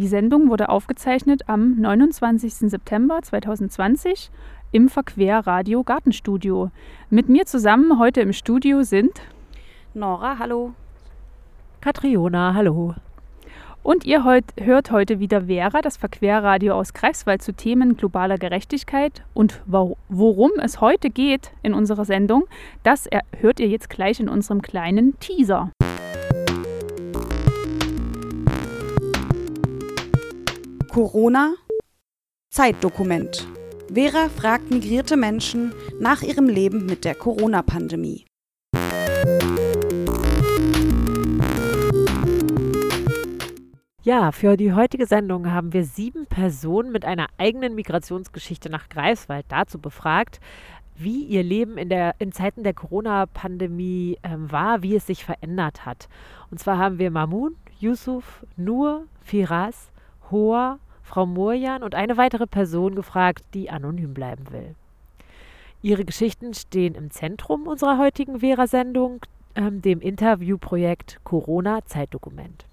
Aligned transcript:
Die 0.00 0.08
Sendung 0.08 0.48
wurde 0.48 0.70
aufgezeichnet 0.70 1.42
am 1.46 1.78
29. 1.78 2.70
September 2.70 3.20
2020 3.20 4.30
im 4.72 4.88
Verquer 4.88 5.46
Radio 5.46 5.84
Gartenstudio. 5.84 6.70
Mit 7.10 7.28
mir 7.28 7.44
zusammen 7.44 7.98
heute 7.98 8.22
im 8.22 8.32
Studio 8.32 8.82
sind 8.82 9.20
Nora, 9.92 10.38
hallo. 10.38 10.72
Katriona, 11.82 12.54
hallo. 12.54 12.94
Und 13.82 14.06
ihr 14.06 14.24
heut, 14.24 14.44
hört 14.58 14.90
heute 14.90 15.20
wieder 15.20 15.42
Vera, 15.42 15.82
das 15.82 15.98
Verquerradio 15.98 16.76
aus 16.76 16.94
Greifswald 16.94 17.42
zu 17.42 17.52
Themen 17.52 17.98
globaler 17.98 18.38
Gerechtigkeit. 18.38 19.22
Und 19.34 19.60
worum 19.66 20.52
es 20.62 20.80
heute 20.80 21.10
geht 21.10 21.52
in 21.62 21.74
unserer 21.74 22.06
Sendung, 22.06 22.44
das 22.84 23.06
hört 23.38 23.60
ihr 23.60 23.68
jetzt 23.68 23.90
gleich 23.90 24.18
in 24.18 24.30
unserem 24.30 24.62
kleinen 24.62 25.20
Teaser. 25.20 25.72
Corona 30.92 31.54
Zeitdokument. 32.50 33.46
Vera 33.94 34.28
fragt 34.28 34.72
migrierte 34.72 35.16
Menschen 35.16 35.72
nach 36.00 36.20
ihrem 36.22 36.48
Leben 36.48 36.84
mit 36.84 37.04
der 37.04 37.14
Corona-Pandemie. 37.14 38.24
Ja, 44.02 44.32
für 44.32 44.56
die 44.56 44.72
heutige 44.72 45.06
Sendung 45.06 45.52
haben 45.52 45.72
wir 45.72 45.84
sieben 45.84 46.26
Personen 46.26 46.90
mit 46.90 47.04
einer 47.04 47.28
eigenen 47.38 47.76
Migrationsgeschichte 47.76 48.68
nach 48.68 48.88
Greifswald 48.88 49.46
dazu 49.48 49.78
befragt, 49.78 50.40
wie 50.96 51.22
ihr 51.22 51.44
Leben 51.44 51.78
in, 51.78 51.88
der, 51.88 52.16
in 52.18 52.32
Zeiten 52.32 52.64
der 52.64 52.74
Corona-Pandemie 52.74 54.18
ähm, 54.24 54.50
war, 54.50 54.82
wie 54.82 54.96
es 54.96 55.06
sich 55.06 55.24
verändert 55.24 55.86
hat. 55.86 56.08
Und 56.50 56.58
zwar 56.58 56.78
haben 56.78 56.98
wir 56.98 57.12
Mamun, 57.12 57.54
Yusuf, 57.78 58.44
Nur, 58.56 59.04
Firas, 59.20 59.92
Hoa, 60.30 60.78
Frau 61.02 61.26
Murjan 61.26 61.82
und 61.82 61.94
eine 61.94 62.16
weitere 62.16 62.46
Person 62.46 62.94
gefragt, 62.94 63.44
die 63.54 63.70
anonym 63.70 64.14
bleiben 64.14 64.50
will. 64.50 64.74
Ihre 65.82 66.04
Geschichten 66.04 66.54
stehen 66.54 66.94
im 66.94 67.10
Zentrum 67.10 67.66
unserer 67.66 67.98
heutigen 67.98 68.40
Vera-Sendung, 68.40 69.20
ähm, 69.54 69.82
dem 69.82 70.00
Interviewprojekt 70.00 71.20
Corona 71.24 71.84
Zeitdokument. 71.86 72.66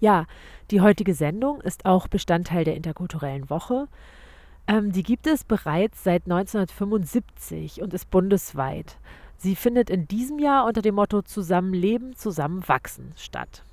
Ja, 0.00 0.26
die 0.70 0.80
heutige 0.80 1.14
Sendung 1.14 1.60
ist 1.60 1.84
auch 1.84 2.06
Bestandteil 2.06 2.64
der 2.64 2.76
interkulturellen 2.76 3.50
Woche. 3.50 3.88
Ähm, 4.68 4.92
die 4.92 5.02
gibt 5.02 5.26
es 5.26 5.44
bereits 5.44 6.04
seit 6.04 6.24
1975 6.24 7.82
und 7.82 7.92
ist 7.92 8.10
bundesweit. 8.10 8.96
Sie 9.36 9.56
findet 9.56 9.90
in 9.90 10.06
diesem 10.06 10.38
Jahr 10.38 10.66
unter 10.66 10.82
dem 10.82 10.94
Motto 10.94 11.22
Zusammenleben, 11.22 12.14
Zusammenwachsen 12.14 13.12
statt. 13.16 13.64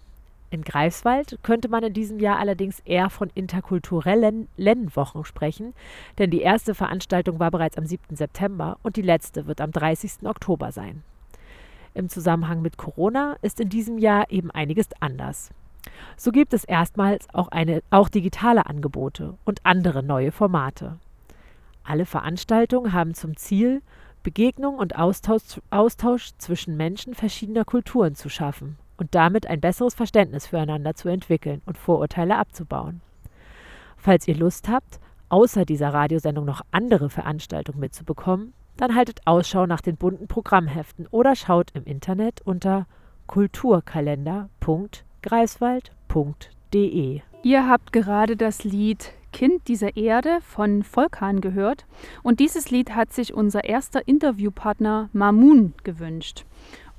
In 0.55 0.61
Greifswald 0.61 1.39
könnte 1.43 1.67
man 1.67 1.83
in 1.83 1.91
diesem 1.91 2.17
Jahr 2.17 2.39
allerdings 2.39 2.79
eher 2.85 3.09
von 3.09 3.29
interkulturellen 3.35 4.47
Lennwochen 4.55 5.25
sprechen, 5.25 5.73
denn 6.17 6.31
die 6.31 6.39
erste 6.39 6.73
Veranstaltung 6.73 7.39
war 7.39 7.51
bereits 7.51 7.77
am 7.77 7.85
7. 7.85 8.15
September 8.15 8.77
und 8.81 8.95
die 8.95 9.01
letzte 9.01 9.47
wird 9.47 9.59
am 9.59 9.73
30. 9.73 10.23
Oktober 10.23 10.71
sein. 10.71 11.03
Im 11.93 12.07
Zusammenhang 12.07 12.61
mit 12.61 12.77
Corona 12.77 13.35
ist 13.41 13.59
in 13.59 13.67
diesem 13.67 13.97
Jahr 13.97 14.31
eben 14.31 14.49
einiges 14.49 14.87
anders. 15.01 15.49
So 16.15 16.31
gibt 16.31 16.53
es 16.53 16.63
erstmals 16.63 17.27
auch, 17.33 17.49
eine, 17.49 17.83
auch 17.89 18.07
digitale 18.07 18.65
Angebote 18.65 19.37
und 19.43 19.59
andere 19.63 20.03
neue 20.03 20.31
Formate. 20.31 20.99
Alle 21.83 22.05
Veranstaltungen 22.05 22.93
haben 22.93 23.13
zum 23.13 23.35
Ziel, 23.35 23.81
Begegnung 24.23 24.77
und 24.77 24.95
Austausch, 24.95 25.59
Austausch 25.69 26.29
zwischen 26.37 26.77
Menschen 26.77 27.13
verschiedener 27.13 27.65
Kulturen 27.65 28.15
zu 28.15 28.29
schaffen 28.29 28.77
und 28.97 29.15
damit 29.15 29.47
ein 29.47 29.61
besseres 29.61 29.93
Verständnis 29.93 30.47
füreinander 30.47 30.95
zu 30.95 31.09
entwickeln 31.09 31.61
und 31.65 31.77
Vorurteile 31.77 32.37
abzubauen. 32.37 33.01
Falls 33.97 34.27
ihr 34.27 34.35
Lust 34.35 34.69
habt, 34.69 34.99
außer 35.29 35.65
dieser 35.65 35.93
Radiosendung 35.93 36.45
noch 36.45 36.61
andere 36.71 37.09
Veranstaltungen 37.09 37.79
mitzubekommen, 37.79 38.53
dann 38.77 38.95
haltet 38.95 39.21
Ausschau 39.25 39.65
nach 39.65 39.81
den 39.81 39.95
bunten 39.95 40.27
Programmheften 40.27 41.07
oder 41.11 41.35
schaut 41.35 41.71
im 41.73 41.85
Internet 41.85 42.41
unter 42.43 42.87
kulturkalender.de 43.27 45.05
greifswald.de. 45.25 47.21
Ihr 47.43 47.67
habt 47.67 47.91
gerade 47.91 48.37
das 48.37 48.63
Lied 48.63 49.11
Kind 49.33 49.67
dieser 49.67 49.97
Erde 49.97 50.39
von 50.41 50.83
Volkan 50.83 51.41
gehört 51.41 51.85
und 52.23 52.39
dieses 52.39 52.71
Lied 52.71 52.95
hat 52.95 53.11
sich 53.11 53.33
unser 53.33 53.65
erster 53.65 54.07
Interviewpartner 54.07 55.09
Mamun 55.11 55.73
gewünscht. 55.83 56.45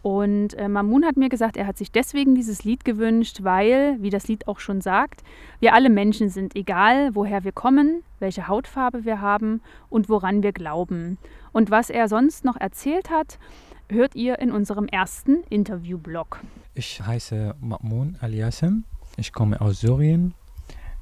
Und 0.06 0.54
äh, 0.54 0.68
Mamun 0.68 1.04
hat 1.04 1.16
mir 1.16 1.28
gesagt, 1.28 1.56
er 1.56 1.66
hat 1.66 1.76
sich 1.76 1.90
deswegen 1.90 2.36
dieses 2.36 2.62
Lied 2.62 2.84
gewünscht, 2.84 3.38
weil, 3.42 3.96
wie 4.00 4.10
das 4.10 4.28
Lied 4.28 4.46
auch 4.46 4.60
schon 4.60 4.80
sagt, 4.80 5.24
wir 5.58 5.74
alle 5.74 5.90
Menschen 5.90 6.28
sind, 6.28 6.54
egal 6.54 7.16
woher 7.16 7.42
wir 7.42 7.50
kommen, 7.50 8.04
welche 8.20 8.46
Hautfarbe 8.46 9.04
wir 9.04 9.20
haben 9.20 9.62
und 9.90 10.08
woran 10.08 10.44
wir 10.44 10.52
glauben. 10.52 11.18
Und 11.50 11.72
was 11.72 11.90
er 11.90 12.06
sonst 12.06 12.44
noch 12.44 12.56
erzählt 12.56 13.10
hat, 13.10 13.40
hört 13.88 14.14
ihr 14.14 14.38
in 14.38 14.52
unserem 14.52 14.86
ersten 14.86 15.42
Interviewblog. 15.50 16.38
Ich 16.74 17.04
heiße 17.04 17.56
Ma'mun 17.60 18.14
Aliassem. 18.20 18.84
Ich 19.16 19.32
komme 19.32 19.60
aus 19.60 19.80
Syrien. 19.80 20.34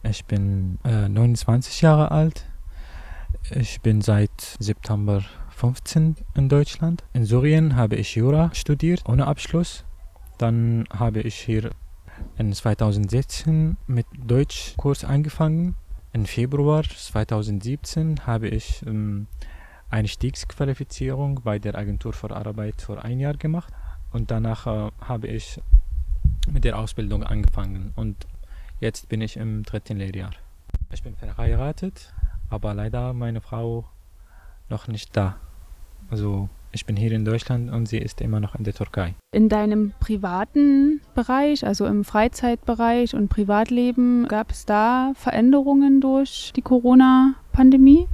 Ich 0.02 0.24
bin 0.24 0.78
äh, 0.82 1.10
29 1.10 1.82
Jahre 1.82 2.10
alt. 2.10 2.46
Ich 3.50 3.82
bin 3.82 4.00
seit 4.00 4.56
September 4.58 5.22
15 5.54 6.16
in 6.34 6.48
Deutschland. 6.48 7.04
In 7.12 7.24
Syrien 7.24 7.76
habe 7.76 7.96
ich 7.96 8.14
Jura 8.14 8.50
studiert, 8.54 9.04
ohne 9.08 9.26
Abschluss. 9.26 9.84
Dann 10.38 10.84
habe 10.90 11.20
ich 11.20 11.36
hier 11.36 11.70
in 12.36 12.52
2016 12.52 13.76
mit 13.86 14.06
Deutschkurs 14.18 15.04
angefangen. 15.04 15.76
Im 16.12 16.26
Februar 16.26 16.82
2017 16.82 18.26
habe 18.26 18.48
ich 18.48 18.84
ähm, 18.86 19.26
Einstiegsqualifizierung 19.90 21.40
bei 21.44 21.58
der 21.58 21.76
Agentur 21.76 22.12
für 22.12 22.34
Arbeit 22.34 22.82
für 22.82 23.02
ein 23.02 23.20
Jahr 23.20 23.34
gemacht 23.34 23.72
und 24.12 24.30
danach 24.30 24.66
äh, 24.66 24.90
habe 25.00 25.28
ich 25.28 25.60
mit 26.50 26.64
der 26.64 26.78
Ausbildung 26.78 27.22
angefangen 27.22 27.92
und 27.96 28.26
jetzt 28.80 29.08
bin 29.08 29.20
ich 29.20 29.36
im 29.36 29.62
dritten 29.62 29.96
Lehrjahr. 29.96 30.30
Ich 30.92 31.02
bin 31.02 31.14
verheiratet, 31.14 32.12
aber 32.48 32.74
leider 32.74 33.12
meine 33.12 33.40
Frau 33.40 33.84
noch 34.68 34.88
nicht 34.88 35.16
da. 35.16 35.36
Also 36.10 36.48
ich 36.72 36.86
bin 36.86 36.96
hier 36.96 37.12
in 37.12 37.24
Deutschland 37.24 37.70
und 37.70 37.86
sie 37.86 37.98
ist 37.98 38.20
immer 38.20 38.40
noch 38.40 38.56
in 38.56 38.64
der 38.64 38.74
Türkei. 38.74 39.14
In 39.32 39.48
deinem 39.48 39.92
privaten 40.00 41.00
Bereich, 41.14 41.64
also 41.64 41.86
im 41.86 42.04
Freizeitbereich 42.04 43.14
und 43.14 43.28
Privatleben, 43.28 44.26
gab 44.26 44.50
es 44.50 44.66
da 44.66 45.12
Veränderungen 45.14 46.00
durch 46.00 46.52
die 46.56 46.62
Corona-Pandemie? 46.62 48.08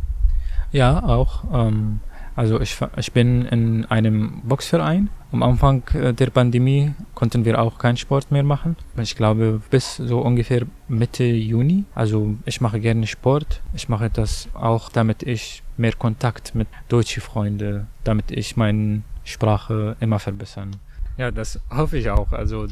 Ja, 0.72 1.02
auch. 1.02 1.44
Ähm, 1.52 2.00
also 2.36 2.60
ich, 2.60 2.78
ich 2.96 3.12
bin 3.12 3.46
in 3.46 3.86
einem 3.86 4.42
Boxverein. 4.44 5.08
Am 5.32 5.42
Anfang 5.42 5.82
äh, 5.94 6.12
der 6.12 6.30
Pandemie 6.30 6.92
konnten 7.14 7.44
wir 7.44 7.60
auch 7.60 7.78
keinen 7.78 7.96
Sport 7.96 8.32
mehr 8.32 8.42
machen. 8.42 8.76
Ich 8.96 9.14
glaube 9.14 9.62
bis 9.70 9.96
so 9.96 10.20
ungefähr 10.20 10.66
Mitte 10.88 11.24
Juni. 11.24 11.84
Also 11.94 12.34
ich 12.44 12.60
mache 12.60 12.80
gerne 12.80 13.06
Sport. 13.06 13.60
Ich 13.74 13.88
mache 13.88 14.10
das 14.10 14.48
auch, 14.54 14.88
damit 14.88 15.22
ich 15.22 15.62
mehr 15.76 15.92
Kontakt 15.92 16.54
mit 16.54 16.66
deutschen 16.88 17.22
Freunden, 17.22 17.86
damit 18.02 18.30
ich 18.32 18.56
meine 18.56 19.02
Sprache 19.24 19.96
immer 20.00 20.18
verbessern. 20.18 20.76
Ja, 21.16 21.30
das 21.30 21.60
hoffe 21.70 21.98
ich 21.98 22.10
auch. 22.10 22.32
Also 22.32 22.66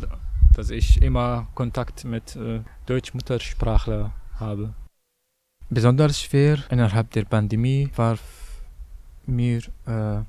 dass 0.58 0.70
ich 0.70 1.00
immer 1.02 1.46
Kontakt 1.54 2.04
mit 2.04 2.34
äh, 2.34 2.60
Deutsch-Muttersprachler 2.86 4.12
habe. 4.40 4.74
Besonders 5.70 6.20
schwer 6.20 6.58
innerhalb 6.68 7.12
der 7.12 7.24
Pandemie 7.24 7.90
war 7.94 8.18
mir, 9.26 9.58
äh, 9.86 10.22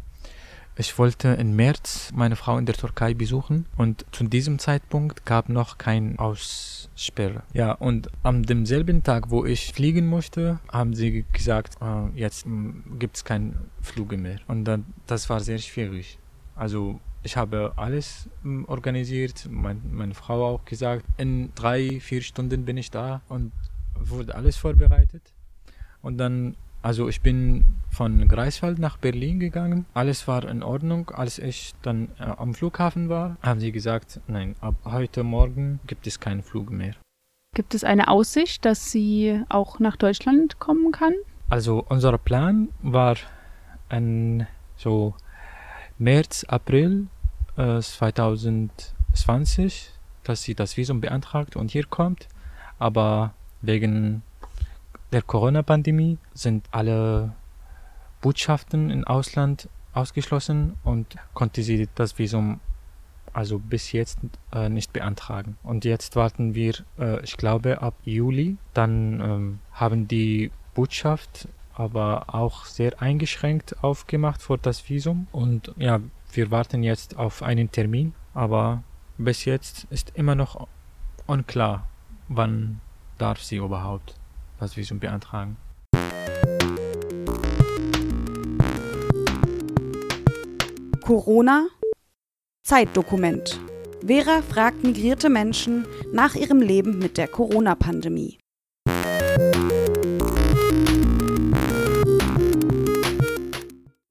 ich 0.79 0.97
wollte 0.97 1.27
im 1.27 1.57
März 1.57 2.11
meine 2.15 2.37
Frau 2.37 2.57
in 2.57 2.65
der 2.65 2.73
Türkei 2.73 3.13
besuchen 3.13 3.65
und 3.75 4.05
zu 4.13 4.23
diesem 4.23 4.59
Zeitpunkt 4.59 5.25
gab 5.25 5.49
noch 5.49 5.77
kein 5.77 6.17
Aussperre. 6.17 7.43
Ja, 7.53 7.73
und 7.73 8.09
am 8.23 8.43
demselben 8.43 9.03
Tag, 9.03 9.29
wo 9.29 9.43
ich 9.43 9.73
fliegen 9.73 10.07
musste, 10.07 10.59
haben 10.71 10.93
sie 10.93 11.25
gesagt, 11.33 11.75
äh, 11.81 12.17
jetzt 12.17 12.45
gibt 12.97 13.17
es 13.17 13.25
keine 13.25 13.55
Flüge 13.81 14.17
mehr. 14.17 14.37
Und 14.47 14.63
dann, 14.63 14.85
das 15.05 15.29
war 15.29 15.41
sehr 15.41 15.57
schwierig. 15.57 16.17
Also 16.55 17.01
ich 17.23 17.35
habe 17.35 17.73
alles 17.75 18.29
organisiert, 18.67 19.49
mein, 19.51 19.81
meine 19.91 20.13
Frau 20.13 20.47
auch 20.47 20.63
gesagt, 20.63 21.03
in 21.17 21.53
drei, 21.55 21.99
vier 21.99 22.21
Stunden 22.21 22.63
bin 22.63 22.77
ich 22.77 22.89
da 22.89 23.21
und 23.27 23.51
wurde 23.95 24.33
alles 24.33 24.55
vorbereitet. 24.55 25.33
Und 26.01 26.17
dann, 26.17 26.55
also 26.81 27.09
ich 27.09 27.19
bin 27.19 27.65
von 27.99 28.29
Greifswald 28.29 28.79
nach 28.79 28.95
Berlin 28.95 29.41
gegangen. 29.41 29.85
Alles 29.93 30.25
war 30.25 30.47
in 30.47 30.63
Ordnung. 30.63 31.09
Als 31.09 31.37
ich 31.37 31.73
dann 31.81 32.07
äh, 32.17 32.23
am 32.23 32.53
Flughafen 32.53 33.09
war, 33.09 33.35
haben 33.41 33.59
sie 33.59 33.73
gesagt, 33.73 34.21
nein, 34.25 34.55
ab 34.61 34.75
heute 34.85 35.23
Morgen 35.23 35.81
gibt 35.85 36.07
es 36.07 36.21
keinen 36.21 36.41
Flug 36.41 36.71
mehr. 36.71 36.95
Gibt 37.53 37.75
es 37.75 37.83
eine 37.83 38.07
Aussicht, 38.07 38.63
dass 38.63 38.89
sie 38.89 39.43
auch 39.49 39.79
nach 39.79 39.97
Deutschland 39.97 40.59
kommen 40.59 40.93
kann? 40.93 41.13
Also 41.49 41.83
unser 41.89 42.17
Plan 42.17 42.69
war 42.81 43.17
in 43.89 44.47
so 44.77 45.13
März, 45.97 46.45
April 46.45 47.07
äh, 47.57 47.81
2020, 47.81 49.91
dass 50.23 50.43
sie 50.43 50.55
das 50.55 50.77
Visum 50.77 51.01
beantragt 51.01 51.57
und 51.57 51.69
hier 51.69 51.85
kommt. 51.85 52.29
aber 52.77 53.33
wegen 53.61 54.21
der 55.11 55.21
Corona-Pandemie 55.21 56.17
sind 56.33 56.65
alle 56.71 57.33
Botschaften 58.21 58.89
im 58.89 59.05
Ausland 59.05 59.69
ausgeschlossen 59.93 60.75
und 60.83 61.15
konnte 61.33 61.63
sie 61.63 61.87
das 61.95 62.17
Visum 62.17 62.59
also 63.33 63.59
bis 63.59 63.91
jetzt 63.91 64.19
äh, 64.53 64.69
nicht 64.69 64.93
beantragen. 64.93 65.57
Und 65.63 65.85
jetzt 65.85 66.15
warten 66.15 66.55
wir, 66.55 66.73
äh, 66.97 67.23
ich 67.23 67.37
glaube, 67.37 67.81
ab 67.81 67.95
Juli. 68.03 68.57
Dann 68.73 69.21
ähm, 69.21 69.59
haben 69.71 70.07
die 70.07 70.51
Botschaft 70.73 71.47
aber 71.73 72.33
auch 72.33 72.65
sehr 72.65 73.01
eingeschränkt 73.01 73.83
aufgemacht 73.83 74.41
für 74.41 74.57
das 74.57 74.89
Visum. 74.89 75.27
Und 75.31 75.73
ja, 75.77 75.99
wir 76.33 76.51
warten 76.51 76.83
jetzt 76.83 77.17
auf 77.17 77.41
einen 77.41 77.71
Termin, 77.71 78.13
aber 78.33 78.83
bis 79.17 79.45
jetzt 79.45 79.85
ist 79.89 80.11
immer 80.15 80.35
noch 80.35 80.67
unklar, 81.25 81.87
wann 82.27 82.81
darf 83.17 83.41
sie 83.41 83.57
überhaupt 83.57 84.15
das 84.59 84.75
Visum 84.75 84.99
beantragen. 84.99 85.57
Corona 91.09 91.65
Zeitdokument. 92.61 93.59
Vera 94.05 94.43
fragt 94.43 94.83
migrierte 94.83 95.27
Menschen 95.27 95.87
nach 96.13 96.35
ihrem 96.35 96.61
Leben 96.61 96.99
mit 96.99 97.17
der 97.17 97.27
Corona-Pandemie. 97.27 98.37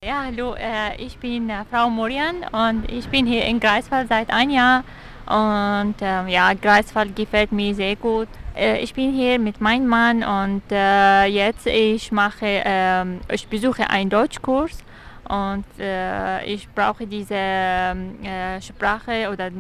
Ja, 0.05 0.25
hallo, 0.25 0.55
äh, 0.55 1.01
ich 1.01 1.17
bin 1.19 1.49
äh, 1.49 1.65
Frau 1.71 1.89
Morian 1.89 2.45
und 2.51 2.91
ich 2.91 3.07
bin 3.07 3.27
hier 3.27 3.45
in 3.45 3.61
Greifswald 3.61 4.09
seit 4.09 4.31
einem 4.31 4.51
Jahr. 4.51 4.83
Und 5.25 6.03
äh, 6.03 6.27
ja, 6.27 6.53
Greifswald 6.55 7.15
gefällt 7.15 7.53
mir 7.53 7.77
sehr 7.77 7.95
gut. 7.95 8.27
Äh, 8.57 8.81
ich 8.81 8.93
bin 8.93 9.13
hier 9.13 9.39
mit 9.39 9.61
meinem 9.61 9.87
Mann 9.87 10.25
und 10.25 10.63
jetzt 10.69 11.69
ich 11.69 12.11
mache, 12.11 12.61
ähm, 12.65 13.21
ich 13.31 13.47
besuche 13.47 13.89
einen 13.89 14.11
Deutschkurs 14.11 14.83
und 15.29 15.65
äh, 15.79 16.45
ich 16.45 16.69
brauche 16.71 17.07
diese 17.07 17.35
äh, 17.35 18.61
Sprache 18.61 19.31
oder 19.31 19.51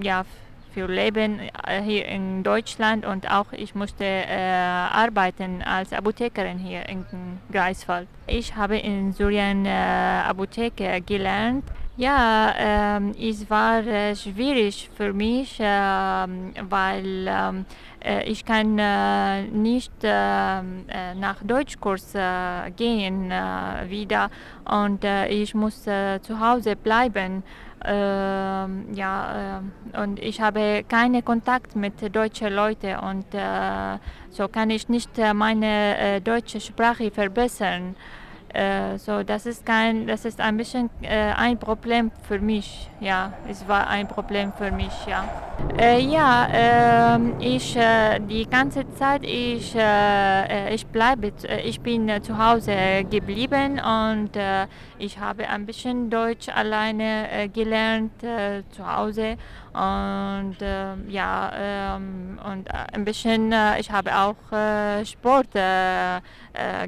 ja 0.00 0.24
für 0.72 0.86
Leben 0.86 1.38
äh, 1.66 1.82
hier 1.82 2.06
in 2.06 2.42
Deutschland 2.42 3.04
und 3.04 3.30
auch 3.30 3.52
ich 3.52 3.74
musste 3.74 4.04
äh, 4.04 4.36
arbeiten 4.36 5.62
als 5.62 5.92
Apothekerin 5.92 6.58
hier 6.58 6.88
in 6.88 7.04
Greifswald. 7.52 8.08
Ich 8.26 8.56
habe 8.56 8.78
in 8.78 9.12
Syrien 9.12 9.66
äh, 9.66 9.70
Apotheke 9.70 11.00
gelernt. 11.02 11.64
Ja, 11.98 12.54
ähm, 12.56 13.12
es 13.20 13.50
war 13.50 13.86
äh, 13.86 14.16
schwierig 14.16 14.88
für 14.96 15.12
mich, 15.12 15.58
ähm, 15.60 16.54
weil 16.70 17.26
ähm, 17.28 17.66
äh, 18.02 18.24
ich 18.24 18.46
kann 18.46 18.78
äh, 18.78 19.42
nicht 19.42 19.92
ähm, 20.02 20.86
äh, 20.88 21.14
nach 21.14 21.42
Deutschkurs 21.42 22.14
äh, 22.14 22.70
gehen 22.74 23.30
äh, 23.30 23.90
wieder 23.90 24.30
und 24.64 25.04
ich 25.28 25.54
muss 25.54 25.82
zu 25.82 26.40
Hause 26.40 26.76
bleiben. 26.76 27.42
Ähm, 27.84 28.86
ja, 28.94 29.60
und 30.00 30.18
ich 30.20 30.40
habe 30.40 30.84
keinen 30.88 31.22
Kontakt 31.22 31.76
mit 31.76 32.14
deutschen 32.14 32.54
Leuten 32.54 32.96
und 33.00 33.26
so 34.30 34.48
kann 34.48 34.70
ich 34.70 34.88
nicht 34.88 35.10
meine 35.34 36.20
deutsche 36.22 36.60
Sprache 36.60 37.10
verbessern. 37.10 37.96
Äh, 38.52 38.98
so, 38.98 39.22
das 39.22 39.46
ist 39.46 39.64
kein, 39.64 40.06
das 40.06 40.24
ist 40.24 40.40
ein 40.40 40.56
bisschen 40.56 40.90
äh, 41.02 41.32
ein 41.36 41.58
Problem 41.58 42.10
für 42.22 42.38
mich. 42.38 42.88
Ja, 43.00 43.32
es 43.48 43.66
war 43.66 43.88
ein 43.88 44.06
Problem 44.06 44.52
für 44.52 44.70
mich. 44.70 44.92
Ja, 45.06 45.24
äh, 45.78 46.00
ja, 46.00 46.48
ähm, 46.52 47.34
ich 47.40 47.76
äh, 47.76 48.18
die 48.20 48.46
ganze 48.48 48.84
Zeit 48.98 49.24
ich 49.24 49.74
äh, 49.74 50.74
ich 50.74 50.86
bleibe, 50.86 51.32
ich 51.64 51.80
bin 51.80 52.10
zu 52.22 52.36
Hause 52.36 53.04
geblieben 53.10 53.80
und 53.80 54.36
ich 55.02 55.18
habe 55.18 55.48
ein 55.48 55.66
bisschen 55.66 56.10
Deutsch 56.10 56.48
alleine 56.48 57.50
gelernt 57.52 58.12
zu 58.20 58.86
Hause 58.86 59.36
und 59.72 60.56
ähm, 60.60 61.10
ja 61.10 61.52
ähm, 61.54 62.38
und 62.50 62.72
ein 62.72 63.04
bisschen 63.04 63.52
ich 63.78 63.90
habe 63.90 64.16
auch 64.16 64.36
Sport 65.04 65.52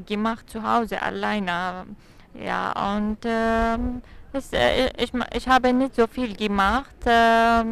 gemacht 0.06 0.48
zu 0.48 0.62
Hause 0.62 1.02
alleine 1.02 1.86
ja, 2.34 2.96
und 2.96 3.18
ähm, 3.24 4.02
es, 4.32 4.52
äh, 4.52 4.90
ich, 4.98 5.12
ich 5.34 5.48
habe 5.48 5.72
nicht 5.72 5.94
so 5.94 6.06
viel 6.08 6.34
gemacht, 6.34 7.06
äh, 7.06 7.62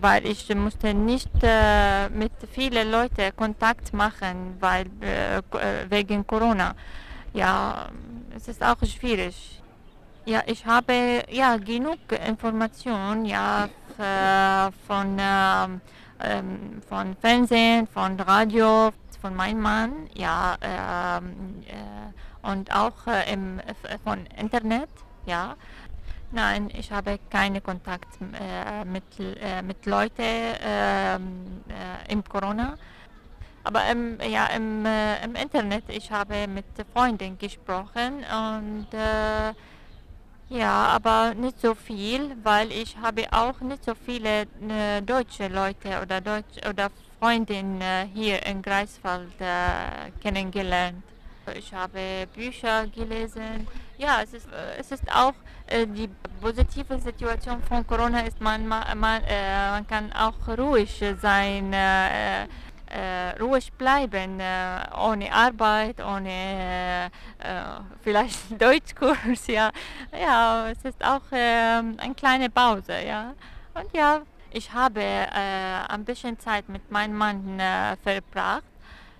weil 0.00 0.26
ich 0.26 0.54
musste 0.54 0.94
nicht 0.94 1.30
äh, 1.42 2.08
mit 2.10 2.32
vielen 2.52 2.90
Leuten 2.92 3.34
Kontakt 3.34 3.92
machen, 3.92 4.56
weil 4.60 4.86
äh, 5.00 5.38
äh, 5.38 5.90
wegen 5.90 6.24
Corona. 6.26 6.74
Ja, 7.32 7.88
es 8.36 8.48
ist 8.48 8.62
auch 8.62 8.76
schwierig. 8.84 9.62
Ja, 10.26 10.42
ich 10.46 10.64
habe 10.66 11.24
ja 11.30 11.56
genug 11.56 11.98
Informationen 12.26 13.24
ja 13.26 13.68
von 14.86 15.16
ähm, 15.18 15.80
ähm, 16.20 16.82
von 16.88 17.16
Fernsehen, 17.16 17.86
von 17.86 18.18
Radio, 18.20 18.92
von 19.20 19.34
meinem 19.34 19.60
Mann. 19.60 20.08
Ja. 20.14 20.56
Ähm, 20.62 21.62
äh, 21.66 22.48
und 22.48 22.74
auch 22.74 23.06
äh, 23.06 23.32
im, 23.32 23.58
äh, 23.60 23.98
von 24.02 24.26
Internet, 24.38 24.90
ja. 25.26 25.56
Nein, 26.30 26.68
ich 26.76 26.90
habe 26.90 27.18
keinen 27.30 27.62
Kontakt 27.62 28.18
äh, 28.20 28.84
mit, 28.84 29.04
äh, 29.18 29.62
mit 29.62 29.86
Leuten 29.86 30.22
ähm, 30.62 31.62
äh, 31.68 32.12
im 32.12 32.24
Corona. 32.24 32.76
Aber 33.64 33.86
im, 33.90 34.18
ja, 34.20 34.46
im, 34.46 34.84
äh, 34.84 35.24
im 35.24 35.34
Internet, 35.34 35.84
ich 35.88 36.10
habe 36.10 36.46
mit 36.46 36.66
Freunden 36.92 37.38
gesprochen 37.38 38.24
und 38.30 38.86
ja, 40.50 40.88
aber 40.88 41.34
nicht 41.34 41.58
so 41.60 41.74
viel, 41.74 42.36
weil 42.42 42.70
ich 42.70 42.96
habe 42.98 43.24
auch 43.32 43.60
nicht 43.60 43.82
so 43.84 43.94
viele 43.94 44.46
deutsche 45.00 45.48
Leute 45.48 46.00
oder 46.02 46.20
Deutsch 46.20 46.58
oder 46.68 46.90
Freundinnen 47.18 47.80
hier 48.12 48.44
in 48.44 48.60
Greifswald 48.60 49.32
kennengelernt. 50.22 51.02
Ich 51.52 51.72
habe 51.74 52.26
Bücher 52.34 52.86
gelesen. 52.86 53.66
Ja, 53.98 54.22
es 54.22 54.32
ist, 54.32 54.46
äh, 54.46 54.80
es 54.80 54.90
ist 54.90 55.04
auch 55.14 55.34
äh, 55.66 55.86
die 55.86 56.08
positive 56.40 56.98
Situation 56.98 57.62
von 57.62 57.86
Corona 57.86 58.20
ist, 58.20 58.40
man, 58.40 58.66
man, 58.66 59.22
äh, 59.28 59.70
man 59.70 59.86
kann 59.86 60.12
auch 60.12 60.34
ruhig 60.58 61.02
sein, 61.20 61.72
äh, 62.94 63.30
äh 63.30 63.42
ruhig 63.42 63.72
bleiben, 63.72 64.40
äh, 64.40 64.80
ohne 64.96 65.32
Arbeit, 65.32 66.00
ohne 66.00 67.10
vielleicht 68.00 68.38
Deutschkurs. 68.60 69.46
Ja. 69.46 69.70
ja, 70.18 70.68
es 70.70 70.84
ist 70.84 71.04
auch 71.04 71.22
ähm, 71.32 71.96
eine 71.98 72.14
kleine 72.14 72.48
Pause. 72.48 72.94
Ja. 73.06 73.34
Und 73.74 73.94
ja, 73.94 74.22
ich 74.50 74.72
habe 74.72 75.00
ein 75.00 76.04
bisschen 76.04 76.38
Zeit 76.38 76.68
mit 76.68 76.90
meinem 76.90 77.16
Mann 77.16 77.60
verbracht 78.02 78.64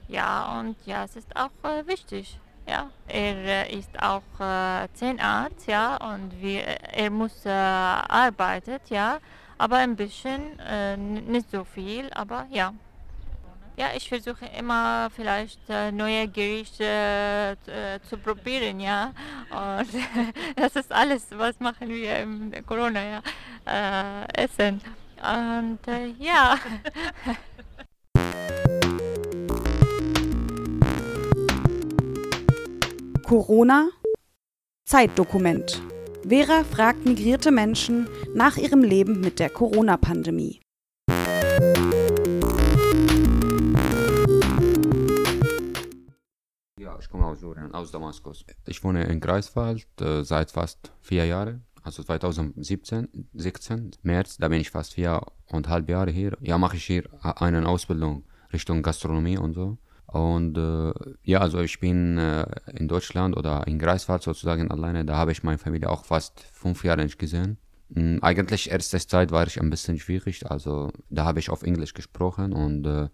ja, 0.09 0.59
und 0.59 0.77
ja, 0.87 1.05
es 1.05 1.17
ist 1.17 1.35
auch 1.35 1.51
äh, 1.63 1.87
wichtig. 1.87 2.39
Ja, 2.67 2.91
er 3.09 3.67
äh, 3.69 3.79
ist 3.79 3.91
auch 4.03 4.23
äh, 4.41 4.89
Zahnarzt, 4.95 5.67
ja, 5.67 5.97
und 5.97 6.41
wir, 6.41 6.63
er 6.63 7.11
muss 7.11 7.45
äh, 7.45 7.51
arbeitet, 7.51 8.89
ja, 8.91 9.19
aber 9.59 9.77
ein 9.77 9.97
bisschen, 9.97 10.59
äh, 10.61 10.97
nicht 10.97 11.51
so 11.51 11.65
viel, 11.65 12.11
aber 12.15 12.47
ja. 12.51 12.73
Ja, 13.77 13.89
ich 13.97 14.09
versuche 14.09 14.47
immer 14.57 15.11
vielleicht 15.15 15.59
äh, 15.69 15.91
neue 15.91 16.29
Gerichte 16.29 16.85
äh, 16.85 17.99
zu 18.09 18.17
probieren, 18.17 18.79
ja. 18.79 19.13
Und 19.51 19.89
das 20.57 20.77
ist 20.77 20.93
alles, 20.93 21.27
was 21.31 21.59
machen 21.59 21.89
wir 21.89 22.19
im 22.21 22.53
Corona, 22.67 23.01
ja. 23.03 23.21
Äh, 23.67 24.45
essen. 24.45 24.81
Und 25.21 25.81
ja. 26.19 26.57
Corona 33.25 33.89
Zeitdokument. 34.85 35.83
Vera 36.29 36.63
fragt 36.63 37.07
migrierte 37.07 37.51
Menschen 37.51 38.07
nach 38.35 38.57
ihrem 38.59 38.83
Leben 38.83 39.21
mit 39.21 39.41
der 39.41 39.49
Corona-Pandemie. 39.49 40.61
Ich 47.01 47.09
komme 47.09 47.27
aus 47.27 47.41
Syrien, 47.41 47.75
aus 47.75 47.91
Damaskus. 47.91 48.45
Ich 48.67 48.83
wohne 48.85 49.05
in 49.05 49.21
Greifswald 49.21 49.87
äh, 50.01 50.23
seit 50.23 50.51
fast 50.51 50.93
vier 51.01 51.25
Jahren, 51.27 51.65
also 51.83 52.03
2017, 52.03 53.29
16, 53.35 53.91
März, 54.03 54.39
da 54.39 54.49
bin 54.49 54.61
ich 54.61 54.71
fast 54.71 54.95
vier 54.95 55.21
und 55.47 55.69
halb 55.69 55.89
Jahre 55.89 56.11
hier. 56.11 56.37
Ja, 56.41 56.59
mache 56.59 56.77
ich 56.77 56.85
hier 56.85 57.05
eine 57.23 57.67
Ausbildung 57.69 58.25
Richtung 58.53 58.83
Gastronomie 58.83 59.37
und 59.37 59.55
so. 59.55 59.79
Und 60.07 60.57
äh, 60.57 60.93
ja, 61.25 61.41
also 61.41 61.61
ich 61.61 61.81
bin 61.81 62.19
äh, 62.19 62.47
in 62.73 62.87
Deutschland 62.87 63.37
oder 63.37 63.67
in 63.67 63.79
Greifswald 63.79 64.23
sozusagen 64.23 64.71
alleine. 64.71 65.05
Da 65.05 65.17
habe 65.17 65.33
ich 65.33 65.43
meine 65.43 65.59
Familie 65.59 65.91
auch 65.91 66.05
fast 66.05 66.41
fünf 66.53 66.85
Jahre 66.85 67.03
nicht 67.03 67.19
gesehen. 67.19 67.59
Mhm, 67.89 68.21
eigentlich 68.23 68.71
erste 68.71 68.99
Zeit 68.99 69.33
war 69.33 69.47
ich 69.47 69.61
ein 69.61 69.71
bisschen 69.71 69.99
schwierig. 69.99 70.49
Also 70.51 70.93
da 71.11 71.25
habe 71.25 71.41
ich 71.41 71.51
auf 71.51 71.63
Englisch 71.65 71.95
gesprochen 71.95 72.53
und 72.53 72.87
äh, 72.87 73.09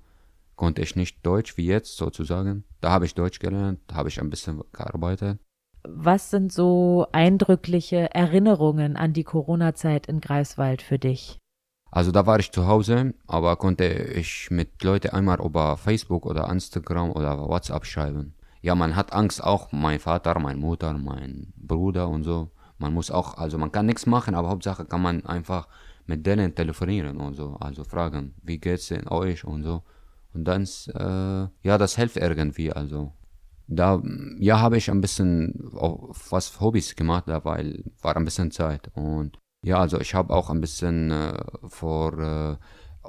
konnte 0.61 0.83
ich 0.83 0.95
nicht 0.95 1.25
Deutsch 1.25 1.57
wie 1.57 1.64
jetzt 1.64 1.97
sozusagen. 1.97 2.64
Da 2.83 2.90
habe 2.90 3.07
ich 3.07 3.14
Deutsch 3.14 3.38
gelernt, 3.38 3.81
da 3.87 3.95
habe 3.95 4.11
ich 4.11 4.21
ein 4.21 4.29
bisschen 4.29 4.62
gearbeitet. 4.73 5.38
Was 5.85 6.29
sind 6.31 6.52
so 6.52 7.07
eindrückliche 7.12 8.14
Erinnerungen 8.14 8.95
an 8.97 9.14
die 9.14 9.25
Corona-Zeit 9.25 10.07
in 10.07 10.21
Greifswald 10.21 10.83
für 10.83 10.99
dich? 10.99 11.38
Also 11.90 12.12
da 12.12 12.26
war 12.26 12.38
ich 12.40 12.52
zu 12.52 12.67
Hause, 12.67 13.14
aber 13.26 13.57
konnte 13.57 13.87
ich 13.87 14.50
mit 14.50 14.85
Leuten 14.85 15.09
einmal 15.09 15.40
über 15.40 15.79
Facebook 15.79 16.26
oder 16.26 16.47
Instagram 16.50 17.12
oder 17.12 17.38
WhatsApp 17.38 17.87
schreiben. 17.87 18.35
Ja, 18.61 18.75
man 18.75 18.97
hat 18.97 19.14
Angst 19.14 19.43
auch, 19.43 19.73
mein 19.73 19.99
Vater, 19.99 20.38
meine 20.38 20.61
Mutter, 20.61 20.93
mein 20.93 21.55
Bruder 21.57 22.07
und 22.07 22.25
so. 22.25 22.50
Man 22.76 22.93
muss 22.93 23.11
auch, 23.11 23.38
also 23.38 23.57
man 23.57 23.73
kann 23.73 23.87
nichts 23.87 24.05
machen, 24.05 24.35
aber 24.35 24.50
Hauptsache 24.50 24.85
kann 24.85 25.00
man 25.00 25.25
einfach 25.25 25.69
mit 26.05 26.26
denen 26.26 26.55
telefonieren 26.55 27.17
und 27.17 27.35
so, 27.35 27.57
also 27.61 27.83
fragen, 27.83 28.35
wie 28.43 28.59
geht's 28.59 28.88
denn 28.88 29.09
euch 29.09 29.45
und 29.47 29.62
so. 29.62 29.83
Und 30.32 30.44
dann, 30.44 30.62
äh, 30.62 31.49
ja, 31.66 31.78
das 31.78 31.96
hilft 31.96 32.16
irgendwie, 32.16 32.72
also. 32.72 33.12
Da, 33.72 34.02
ja, 34.38 34.58
habe 34.60 34.78
ich 34.78 34.90
ein 34.90 35.00
bisschen 35.00 35.54
was 35.62 36.60
Hobbys 36.60 36.96
gemacht, 36.96 37.25
da 37.28 37.44
weil 37.44 37.84
war 38.02 38.16
ein 38.16 38.25
bisschen 38.25 38.50
Zeit 38.50 38.90
und 38.94 39.38
ja, 39.62 39.78
also 39.78 40.00
ich 40.00 40.14
habe 40.14 40.34
auch 40.34 40.50
ein 40.50 40.60
bisschen 40.60 41.10
äh, 41.10 41.34
vor, 41.68 42.18
äh, 42.18 42.56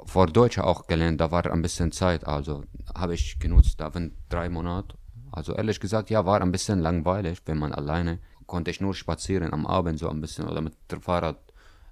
vor 0.06 0.26
Deutsch 0.26 0.58
auch 0.58 0.86
gelernt, 0.86 1.20
da 1.20 1.30
war 1.32 1.50
ein 1.50 1.62
bisschen 1.62 1.90
Zeit, 1.90 2.26
also 2.28 2.62
habe 2.94 3.14
ich 3.14 3.38
genutzt, 3.40 3.80
da 3.80 3.92
waren 3.94 4.16
drei 4.28 4.48
Monate. 4.50 4.96
Also 5.32 5.54
ehrlich 5.54 5.80
gesagt, 5.80 6.10
ja, 6.10 6.26
war 6.26 6.40
ein 6.42 6.52
bisschen 6.52 6.78
langweilig, 6.78 7.40
wenn 7.46 7.58
man 7.58 7.72
alleine, 7.72 8.18
konnte 8.46 8.70
ich 8.70 8.80
nur 8.80 8.94
spazieren 8.94 9.52
am 9.52 9.66
Abend 9.66 9.98
so 9.98 10.10
ein 10.10 10.20
bisschen 10.20 10.46
oder 10.46 10.60
mit 10.60 10.74
dem 10.90 11.00
Fahrrad 11.00 11.38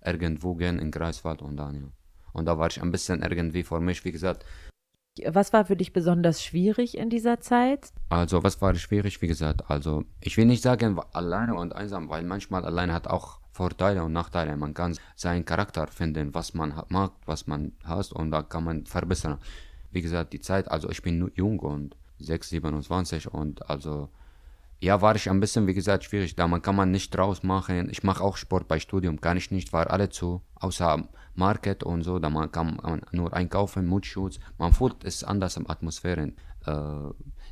irgendwo 0.05 0.55
gehen 0.55 0.79
in 0.79 0.91
Greifswald 0.91 1.43
und 1.43 1.57
dann, 1.57 1.75
ja. 1.75 1.89
Und 2.33 2.47
da 2.47 2.59
war 2.59 2.69
ich 2.69 2.81
ein 2.81 2.93
bisschen 2.93 3.23
irgendwie 3.23 3.65
vor 3.65 3.81
mich, 3.81 4.05
wie 4.05 4.13
gesagt. 4.13 4.45
Was 5.27 5.53
war 5.53 5.65
für 5.65 5.77
dich 5.77 5.93
besonders 5.93 6.43
schwierig 6.43 6.97
in 6.97 7.11
dieser 7.11 7.41
Zeit? 7.41 7.93
Also, 8.09 8.43
was 8.45 8.63
war 8.63 8.75
schwierig, 8.77 9.21
wie 9.21 9.27
gesagt, 9.27 9.69
also 9.69 10.05
ich 10.21 10.37
will 10.37 10.47
nicht 10.47 10.63
sagen 10.63 10.99
alleine 11.13 11.55
und 11.55 11.75
einsam, 11.75 12.09
weil 12.09 12.23
manchmal 12.23 12.65
alleine 12.65 12.95
hat 12.95 13.09
auch 13.09 13.41
Vorteile 13.53 14.05
und 14.05 14.13
Nachteile. 14.13 14.57
Man 14.57 14.73
kann 14.73 14.97
seinen 15.17 15.45
Charakter 15.45 15.87
finden, 15.89 16.33
was 16.33 16.55
man 16.55 16.81
mag, 16.89 17.13
was 17.27 17.47
man 17.47 17.73
hasst 17.85 18.13
und 18.13 18.31
da 18.31 18.43
kann 18.43 18.65
man 18.65 18.87
verbessern. 18.87 19.39
Wie 19.91 20.01
gesagt, 20.01 20.33
die 20.33 20.41
Zeit, 20.41 20.71
also 20.71 20.89
ich 20.89 21.03
bin 21.03 21.31
jung 21.35 21.59
und 21.59 21.97
6, 22.21 22.51
27 22.51 23.33
und 23.33 23.69
also 23.69 24.09
ja, 24.81 25.03
war 25.03 25.15
ich 25.15 25.29
ein 25.29 25.41
bisschen, 25.41 25.67
wie 25.67 25.75
gesagt, 25.75 26.05
schwierig. 26.05 26.35
Da 26.37 26.49
man 26.49 26.63
kann 26.63 26.75
man 26.75 26.91
nicht 26.91 27.15
draus 27.15 27.43
machen. 27.43 27.91
Ich 27.91 28.03
mache 28.03 28.25
auch 28.25 28.37
Sport 28.37 28.67
bei 28.67 28.81
Studium, 28.81 29.21
kann 29.21 29.37
ich 29.37 29.51
nicht, 29.51 29.73
war 29.73 29.91
alle 29.91 30.09
zu, 30.09 30.43
außer 30.55 31.07
Market 31.35 31.85
und 31.85 32.03
so. 32.03 32.19
Da 32.19 32.31
man 32.31 32.51
kann 32.51 32.79
man 32.83 33.03
nur 33.13 33.33
einkaufen, 33.35 33.87
Mutschutz. 33.87 34.41
Man 34.59 34.73
fühlt 34.73 35.05
es 35.05 35.23
anders 35.23 35.57
in 35.57 35.69
Atmosphäre. 35.69 36.33
Äh, 36.67 36.75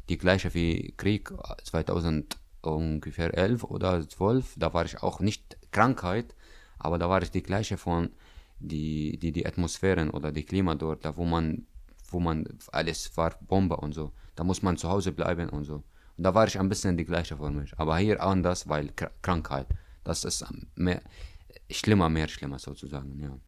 die 0.09 0.17
gleiche 0.17 0.55
wie 0.55 0.95
Krieg 0.97 1.31
2000 1.65 2.39
ungefähr 2.63 3.37
11 3.37 3.65
oder 3.65 4.09
12. 4.09 4.55
Da 4.57 4.73
war 4.73 4.87
ich 4.87 5.03
auch 5.03 5.21
nicht 5.21 5.59
Krankheit, 5.71 6.35
aber 6.79 6.99
da 6.99 7.11
war 7.11 7.23
ich 7.23 7.31
die 7.31 7.43
gleiche 7.43 7.77
von 7.77 8.11
die, 8.59 9.19
die, 9.19 9.33
die 9.33 9.47
Atmosphären 9.47 10.11
oder 10.11 10.33
die 10.33 10.45
Klima 10.45 10.75
dort, 10.75 11.05
da 11.05 11.17
wo 11.17 11.25
man, 11.25 11.67
wo 12.11 12.21
man 12.21 12.47
alles 12.73 13.17
war 13.17 13.37
Bombe 13.47 13.77
und 13.77 13.93
so. 13.93 14.13
Da 14.35 14.45
muss 14.45 14.63
man 14.63 14.79
zu 14.79 14.89
Hause 14.89 15.13
bleiben 15.13 15.51
und 15.51 15.65
so. 15.65 15.83
Da 16.19 16.35
war 16.35 16.47
ich 16.47 16.59
ein 16.59 16.69
bisschen 16.69 16.97
die 16.97 17.05
gleiche 17.05 17.37
für 17.37 17.51
mich. 17.51 17.73
Aber 17.79 17.97
hier 17.97 18.23
anders, 18.23 18.69
weil 18.69 18.91
Krankheit. 19.23 19.69
Das 20.05 20.25
ist 20.25 20.45
mehr, 20.75 21.01
schlimmer, 21.71 22.09
mehr 22.09 22.29
schlimmer 22.29 22.59
sozusagen, 22.59 23.19
ja. 23.21 23.39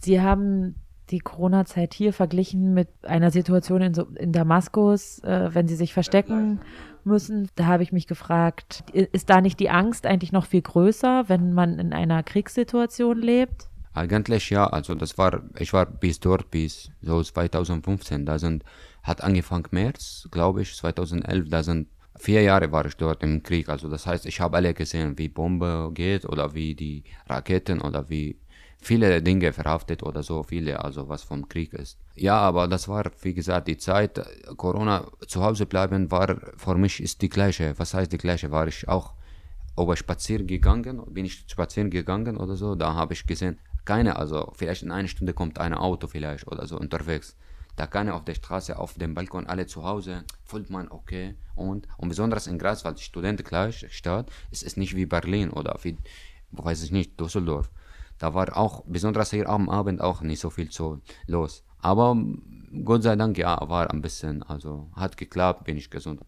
Sie 0.00 0.20
haben 0.20 0.74
die 1.10 1.18
Corona-Zeit 1.18 1.94
hier 1.94 2.12
verglichen 2.12 2.72
mit 2.72 2.88
einer 3.02 3.30
Situation 3.30 3.82
in, 3.82 3.94
so, 3.94 4.04
in 4.16 4.32
Damaskus, 4.32 5.18
äh, 5.20 5.50
wenn 5.52 5.68
sie 5.68 5.76
sich 5.76 5.92
verstecken 5.92 6.60
müssen. 7.04 7.48
Da 7.56 7.66
habe 7.66 7.82
ich 7.82 7.92
mich 7.92 8.06
gefragt, 8.06 8.84
ist 8.92 9.28
da 9.28 9.40
nicht 9.40 9.60
die 9.60 9.70
Angst 9.70 10.06
eigentlich 10.06 10.32
noch 10.32 10.46
viel 10.46 10.62
größer, 10.62 11.28
wenn 11.28 11.52
man 11.52 11.78
in 11.78 11.92
einer 11.92 12.22
Kriegssituation 12.22 13.18
lebt? 13.18 13.68
Eigentlich 13.92 14.50
ja, 14.50 14.66
also 14.68 14.94
das 14.94 15.18
war, 15.18 15.42
ich 15.58 15.72
war 15.72 15.84
bis 15.84 16.20
dort 16.20 16.50
bis 16.50 16.90
so 17.02 17.22
2015, 17.22 18.24
da 18.24 18.38
sind, 18.38 18.64
hat 19.02 19.22
angefangen 19.22 19.66
März, 19.72 20.28
glaube 20.30 20.62
ich, 20.62 20.76
2011, 20.76 21.48
da 21.48 21.64
sind 21.64 21.88
vier 22.16 22.42
Jahre 22.42 22.70
war 22.72 22.84
ich 22.86 22.96
dort 22.96 23.22
im 23.22 23.42
Krieg, 23.42 23.68
also 23.68 23.88
das 23.88 24.06
heißt, 24.06 24.26
ich 24.26 24.40
habe 24.40 24.56
alle 24.56 24.74
gesehen, 24.74 25.18
wie 25.18 25.28
Bombe 25.28 25.90
geht 25.94 26.24
oder 26.24 26.54
wie 26.54 26.74
die 26.74 27.04
Raketen 27.28 27.80
oder 27.80 28.08
wie 28.08 28.38
viele 28.82 29.22
Dinge 29.22 29.52
verhaftet 29.52 30.02
oder 30.02 30.22
so, 30.22 30.42
viele, 30.42 30.82
also 30.82 31.08
was 31.08 31.22
vom 31.22 31.48
Krieg 31.48 31.72
ist. 31.74 31.98
Ja, 32.14 32.38
aber 32.38 32.66
das 32.66 32.88
war, 32.88 33.10
wie 33.22 33.34
gesagt, 33.34 33.68
die 33.68 33.76
Zeit, 33.76 34.20
Corona 34.56 35.06
zu 35.26 35.42
Hause 35.42 35.66
bleiben 35.66 36.10
war, 36.10 36.36
für 36.56 36.74
mich 36.76 37.00
ist 37.02 37.20
die 37.22 37.28
gleiche. 37.28 37.74
Was 37.78 37.94
heißt 37.94 38.12
die 38.12 38.18
gleiche? 38.18 38.50
War 38.50 38.66
ich 38.68 38.88
auch 38.88 39.14
über 39.78 39.96
spazieren 39.96 40.46
gegangen, 40.46 41.02
bin 41.08 41.24
ich 41.24 41.44
spazieren 41.46 41.90
gegangen 41.90 42.36
oder 42.36 42.56
so, 42.56 42.74
da 42.74 42.94
habe 42.94 43.14
ich 43.14 43.26
gesehen, 43.26 43.58
keine, 43.84 44.16
also 44.16 44.52
vielleicht 44.54 44.82
in 44.82 44.90
einer 44.90 45.08
Stunde 45.08 45.32
kommt 45.32 45.58
ein 45.58 45.74
Auto 45.74 46.06
vielleicht 46.06 46.46
oder 46.46 46.66
so 46.66 46.78
unterwegs. 46.78 47.36
Da 47.80 47.86
keine 47.86 48.12
auf 48.12 48.24
der 48.24 48.34
Straße, 48.34 48.78
auf 48.78 48.92
dem 48.92 49.14
Balkon, 49.14 49.46
alle 49.46 49.66
zu 49.66 49.84
Hause, 49.84 50.24
fühlt 50.44 50.68
man 50.68 50.90
okay. 50.90 51.34
Und, 51.54 51.88
und 51.96 52.10
besonders 52.10 52.46
in 52.46 52.58
Greifswald, 52.58 53.00
Studentenstadt, 53.00 54.30
es 54.50 54.62
ist 54.62 54.76
nicht 54.76 54.96
wie 54.96 55.06
Berlin 55.06 55.48
oder 55.48 55.78
wie, 55.82 55.96
weiß 56.50 56.82
ich 56.82 56.92
nicht, 56.92 57.18
Düsseldorf 57.18 57.70
da 58.20 58.34
war 58.34 58.54
auch, 58.54 58.84
besonders 58.86 59.30
hier 59.30 59.48
am 59.48 59.70
Abend 59.70 60.02
auch 60.02 60.20
nicht 60.20 60.40
so 60.40 60.50
viel 60.50 60.68
zu 60.68 61.00
los. 61.26 61.64
Aber 61.78 62.14
Gott 62.84 63.02
sei 63.02 63.16
Dank, 63.16 63.38
ja, 63.38 63.58
war 63.68 63.90
ein 63.90 64.02
bisschen, 64.02 64.42
also 64.42 64.90
hat 64.94 65.16
geklappt, 65.16 65.64
bin 65.64 65.78
ich 65.78 65.90
gesund. 65.90 66.20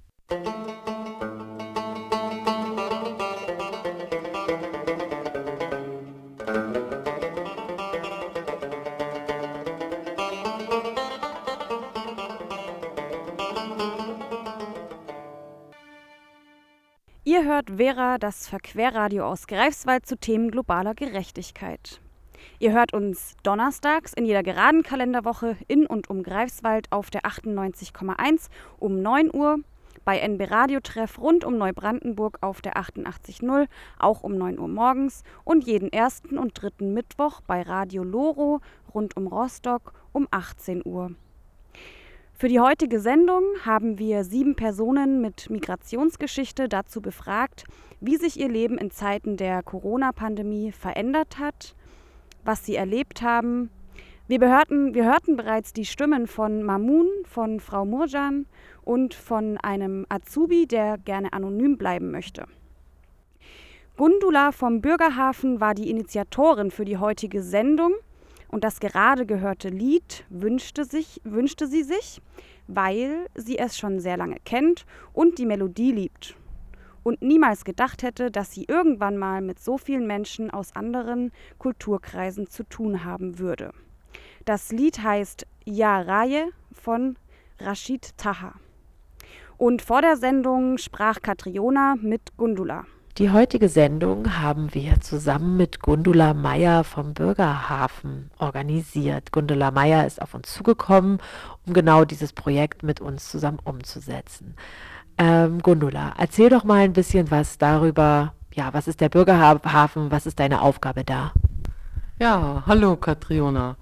Vera, 17.75 18.19
das 18.19 18.49
Verquerradio 18.49 19.25
aus 19.25 19.47
Greifswald 19.47 20.05
zu 20.05 20.19
Themen 20.19 20.51
globaler 20.51 20.95
Gerechtigkeit. 20.95 22.01
Ihr 22.59 22.73
hört 22.73 22.93
uns 22.93 23.35
donnerstags 23.45 24.13
in 24.13 24.27
jeder 24.27 24.43
geraden 24.43 24.83
Kalenderwoche 24.83 25.57
in 25.69 25.87
und 25.87 26.11
um 26.11 26.23
Greifswald 26.23 26.93
auf 26.93 27.09
der 27.09 27.23
98,1 27.23 28.49
um 28.79 29.01
9 29.01 29.35
Uhr, 29.35 29.61
bei 30.05 30.19
NB 30.19 30.51
Radio 30.51 30.81
Treff 30.81 31.19
rund 31.19 31.45
um 31.45 31.57
Neubrandenburg 31.57 32.39
auf 32.43 32.61
der 32.61 32.77
88.0 32.77 33.67
auch 33.99 34.23
um 34.23 34.37
9 34.37 34.59
Uhr 34.59 34.69
morgens 34.69 35.23
und 35.45 35.65
jeden 35.65 35.91
ersten 35.91 36.37
und 36.37 36.61
dritten 36.61 36.93
Mittwoch 36.93 37.41
bei 37.41 37.63
Radio 37.63 38.03
Loro 38.03 38.61
rund 38.93 39.17
um 39.17 39.29
Rostock 39.29 39.95
um 40.13 40.29
18 40.31 40.83
Uhr. 40.85 41.13
Für 42.43 42.49
die 42.49 42.59
heutige 42.59 42.99
Sendung 42.99 43.45
haben 43.65 44.01
wir 44.01 44.25
sieben 44.25 44.57
Personen 44.57 45.21
mit 45.21 45.49
Migrationsgeschichte 45.49 46.69
dazu 46.69 47.01
befragt, 47.01 47.63
wie 48.01 48.17
sich 48.17 48.37
ihr 48.37 48.49
Leben 48.49 48.79
in 48.79 48.91
Zeiten 48.91 49.37
der 49.37 49.63
Corona-Pandemie 49.63 50.73
verändert 50.73 51.39
hat, 51.39 51.77
was 52.45 52.67
sie 52.67 52.75
erlebt 52.75 53.23
haben. 53.23 53.71
Wir, 54.27 54.41
behörten, 54.41 54.93
wir 54.93 55.05
hörten 55.05 55.37
bereits 55.37 55.73
die 55.73 55.85
Stimmen 55.85 56.27
von 56.27 56.65
Mamun, 56.65 57.07
von 57.27 57.61
Frau 57.61 57.85
Murjan 57.85 58.47
und 58.83 59.15
von 59.15 59.57
einem 59.59 60.05
Azubi, 60.09 60.67
der 60.67 60.99
gerne 60.99 61.33
anonym 61.33 61.79
bleiben 61.79 62.11
möchte. 62.11 62.47
Gundula 63.97 64.51
vom 64.51 64.81
Bürgerhafen 64.81 65.61
war 65.61 65.75
die 65.75 65.89
Initiatorin 65.89 66.73
für 66.73 66.85
die 66.85 66.97
heutige 66.97 67.41
Sendung 67.41 67.93
und 68.53 68.65
das 68.65 68.81
gerade 68.81 69.27
gehörte 69.27 69.69
Lied 69.71 70.25
wünschte, 70.29 70.85
sich, 70.85 71.21
wünschte 71.25 71.67
sie 71.67 71.83
sich, 71.83 72.21
weil 72.69 73.27
sie 73.35 73.59
es 73.59 73.77
schon 73.77 73.99
sehr 73.99 74.17
lange 74.17 74.37
kennt 74.45 74.85
und 75.13 75.39
die 75.39 75.47
Melodie 75.47 75.91
liebt. 75.91 76.37
Und 77.03 77.23
niemals 77.23 77.65
gedacht 77.65 78.05
hätte, 78.05 78.31
dass 78.31 78.53
sie 78.53 78.67
irgendwann 78.69 79.17
mal 79.17 79.41
mit 79.41 79.59
so 79.59 79.79
vielen 79.79 80.07
Menschen 80.07 80.51
aus 80.51 80.77
anderen 80.77 81.33
Kulturkreisen 81.59 82.47
zu 82.47 82.63
tun 82.63 83.05
haben 83.05 83.41
würde. 83.41 83.73
Das 84.45 84.71
Lied 84.71 85.03
heißt 85.03 85.47
Ja 85.65 86.03
Raye 86.03 86.51
von 86.73 87.17
Rashid 87.59 88.17
Taha. 88.19 88.55
Und 89.57 89.81
vor 89.81 90.03
der 90.03 90.17
Sendung 90.17 90.77
sprach 90.77 91.23
Katriona 91.23 91.97
mit 92.01 92.37
Gundula. 92.37 92.85
Die 93.19 93.31
heutige 93.31 93.69
Sendung 93.69 94.41
haben 94.41 94.73
wir 94.73 95.03
zusammen 95.03 95.59
mit 95.59 95.83
Gundula 95.83 96.33
Meyer 96.33 96.83
vom 96.83 97.13
Bürgerhafen 97.13 98.31
organisiert. 98.39 99.33
Gundula 99.33 99.71
Meyer 99.71 100.07
ist 100.07 100.23
auf 100.23 100.33
uns 100.33 100.51
zugekommen, 100.55 101.19
um 101.67 101.75
genau 101.75 102.07
dieses 102.07 102.33
Projekt 102.33 102.83
mit 102.83 103.03
uns 103.03 103.31
zusammen 103.31 103.59
umzusetzen. 103.65 104.55
Ähm, 105.19 105.59
Gundula, 105.61 106.15
erzähl 106.17 106.49
doch 106.49 106.65
mal 106.65 106.81
ein 106.81 106.95
bisschen 106.95 107.31
was 107.31 107.59
darüber, 107.59 108.33
ja, 108.55 108.73
was 108.73 108.89
ist 108.89 109.03
der 109.03 109.11
Bürgerhafen, 109.11 110.11
was 110.11 110.25
ist 110.25 110.41
deine 110.41 110.63
Aufgabe 110.63 111.05
da? 111.05 111.33
Ja, 112.19 112.63
hallo 112.65 112.97
Katriona. 112.97 113.77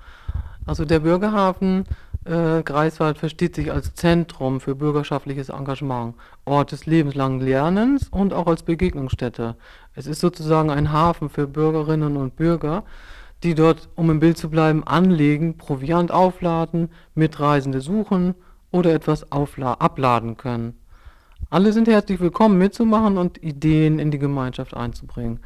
Also 0.67 0.85
der 0.85 0.99
Bürgerhafen 0.99 1.85
Äh, 2.31 2.63
Greifswald 2.63 3.19
versteht 3.19 3.57
sich 3.57 3.73
als 3.73 3.93
Zentrum 3.95 4.61
für 4.61 4.77
bürgerschaftliches 4.77 5.49
Engagement, 5.49 6.15
Ort 6.45 6.71
des 6.71 6.87
lebenslangen 6.87 7.41
Lernens 7.41 8.07
und 8.09 8.33
auch 8.33 8.47
als 8.47 8.63
Begegnungsstätte. 8.63 9.57
Es 9.97 10.07
ist 10.07 10.21
sozusagen 10.21 10.71
ein 10.71 10.93
Hafen 10.93 11.29
für 11.29 11.49
Bürgerinnen 11.49 12.17
und 12.17 12.37
Bürger, 12.37 12.85
die 13.43 13.57
dort, 13.57 13.89
um 13.97 14.11
im 14.11 14.21
Bild 14.21 14.39
zu 14.39 14.49
bleiben, 14.49 14.85
anlegen, 14.85 15.57
Proviant 15.57 16.13
aufladen, 16.13 16.91
Mitreisende 17.17 17.81
suchen 17.81 18.37
oder 18.71 18.95
etwas 18.95 19.33
abladen 19.33 20.37
können. 20.37 20.79
Alle 21.49 21.73
sind 21.73 21.89
herzlich 21.89 22.21
willkommen 22.21 22.59
mitzumachen 22.59 23.19
und 23.19 23.43
Ideen 23.43 23.99
in 23.99 24.13
die 24.13 24.21
Gemeinschaft 24.21 24.75
einzubringen. 24.75 25.41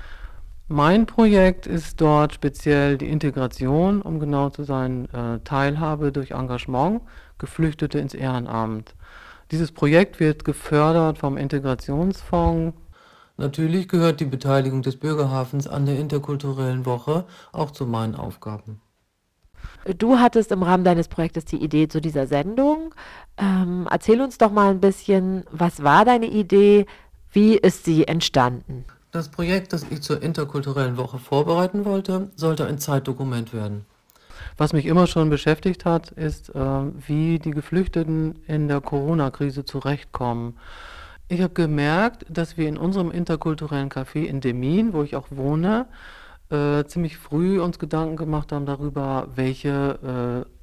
Mein 0.69 1.05
Projekt 1.05 1.67
ist 1.67 2.01
dort 2.01 2.33
speziell 2.33 2.97
die 2.97 3.11
Integration, 3.11 4.01
um 4.01 4.19
genau 4.19 4.49
zu 4.49 4.65
sein, 4.65 5.07
äh, 5.13 5.41
Teilhabe 5.41 6.11
durch 6.11 6.31
Engagement, 6.31 7.03
Geflüchtete 7.37 7.99
ins 7.99 8.15
Ehrenamt. 8.15 8.95
Dieses 9.51 9.73
Projekt 9.73 10.21
wird 10.21 10.43
gefördert 10.47 11.19
vom 11.19 11.37
Integrationsfonds. 11.37 12.75
Natürlich 13.37 13.89
gehört 13.89 14.21
die 14.21 14.25
Beteiligung 14.25 14.81
des 14.81 14.97
Bürgerhafens 14.97 15.69
an 15.69 15.85
der 15.85 15.99
interkulturellen 15.99 16.87
Woche 16.87 17.27
auch 17.53 17.71
zu 17.71 17.85
meinen 17.85 18.15
Aufgaben. 18.15 18.81
Du 19.99 20.19
hattest 20.19 20.51
im 20.51 20.63
Rahmen 20.63 20.85
deines 20.85 21.09
Projektes 21.09 21.45
die 21.45 21.63
Idee 21.63 21.89
zu 21.89 22.01
dieser 22.01 22.27
Sendung. 22.27 22.95
Ähm, 23.37 23.87
erzähl 23.91 24.23
uns 24.23 24.39
doch 24.39 24.51
mal 24.51 24.71
ein 24.71 24.81
bisschen, 24.81 25.45
was 25.51 25.83
war 25.83 26.07
deine 26.07 26.27
Idee? 26.27 26.87
Wie 27.33 27.57
ist 27.59 27.85
sie 27.85 28.09
entstanden? 28.09 28.87
Das 29.15 29.29
Projekt, 29.29 29.73
das 29.73 29.87
ich 29.91 30.03
zur 30.03 30.21
interkulturellen 30.25 30.97
Woche 30.97 31.19
vorbereiten 31.19 31.85
wollte, 31.85 32.31
sollte 32.35 32.67
ein 32.67 32.81
Zeitdokument 32.81 33.55
werden. 33.55 33.87
Was 34.57 34.73
mich 34.73 34.87
immer 34.87 35.07
schon 35.07 35.31
beschäftigt 35.31 35.85
hat, 35.85 36.11
ist, 36.11 36.49
äh, 36.49 36.59
wie 36.59 37.39
die 37.39 37.53
Geflüchteten 37.53 38.41
in 38.49 38.67
der 38.67 38.81
Corona-Krise 38.81 39.65
zurechtkommen. 39.65 40.59
Ich 41.29 41.43
habe 41.43 41.55
gemerkt, 41.55 42.27
dass 42.29 42.57
wir 42.57 42.67
in 42.67 42.77
unserem 42.77 43.13
interkulturellen 43.13 43.89
Café 43.89 44.25
in 44.25 44.41
Demin, 44.41 44.93
wo 44.93 45.05
ich 45.05 45.15
auch 45.15 45.29
wohne, 45.31 45.87
äh, 46.51 46.83
ziemlich 46.87 47.17
früh 47.17 47.61
uns 47.61 47.79
Gedanken 47.79 48.17
gemacht 48.17 48.51
haben 48.51 48.67
darüber, 48.67 49.29
welche 49.37 50.45
äh, 50.45 50.54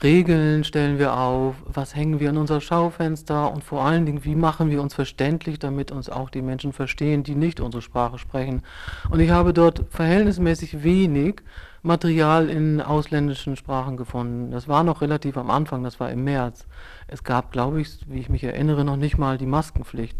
Regeln 0.00 0.64
stellen 0.64 0.98
wir 0.98 1.16
auf, 1.16 1.56
was 1.66 1.94
hängen 1.94 2.18
wir 2.18 2.30
an 2.30 2.38
unser 2.38 2.60
Schaufenster 2.60 3.52
und 3.52 3.62
vor 3.62 3.84
allen 3.84 4.06
Dingen, 4.06 4.24
wie 4.24 4.34
machen 4.34 4.70
wir 4.70 4.80
uns 4.80 4.94
verständlich, 4.94 5.58
damit 5.58 5.92
uns 5.92 6.08
auch 6.08 6.30
die 6.30 6.40
Menschen 6.40 6.72
verstehen, 6.72 7.22
die 7.24 7.34
nicht 7.34 7.60
unsere 7.60 7.82
Sprache 7.82 8.18
sprechen. 8.18 8.62
Und 9.10 9.20
ich 9.20 9.30
habe 9.30 9.52
dort 9.52 9.84
verhältnismäßig 9.90 10.82
wenig 10.82 11.42
Material 11.82 12.48
in 12.48 12.80
ausländischen 12.80 13.56
Sprachen 13.56 13.96
gefunden. 13.96 14.50
Das 14.50 14.66
war 14.66 14.82
noch 14.82 15.02
relativ 15.02 15.36
am 15.36 15.50
Anfang, 15.50 15.82
das 15.82 16.00
war 16.00 16.10
im 16.10 16.24
März. 16.24 16.66
Es 17.06 17.22
gab, 17.22 17.52
glaube 17.52 17.80
ich, 17.80 17.98
wie 18.08 18.20
ich 18.20 18.28
mich 18.28 18.44
erinnere, 18.44 18.84
noch 18.84 18.96
nicht 18.96 19.18
mal 19.18 19.36
die 19.36 19.46
Maskenpflicht. 19.46 20.16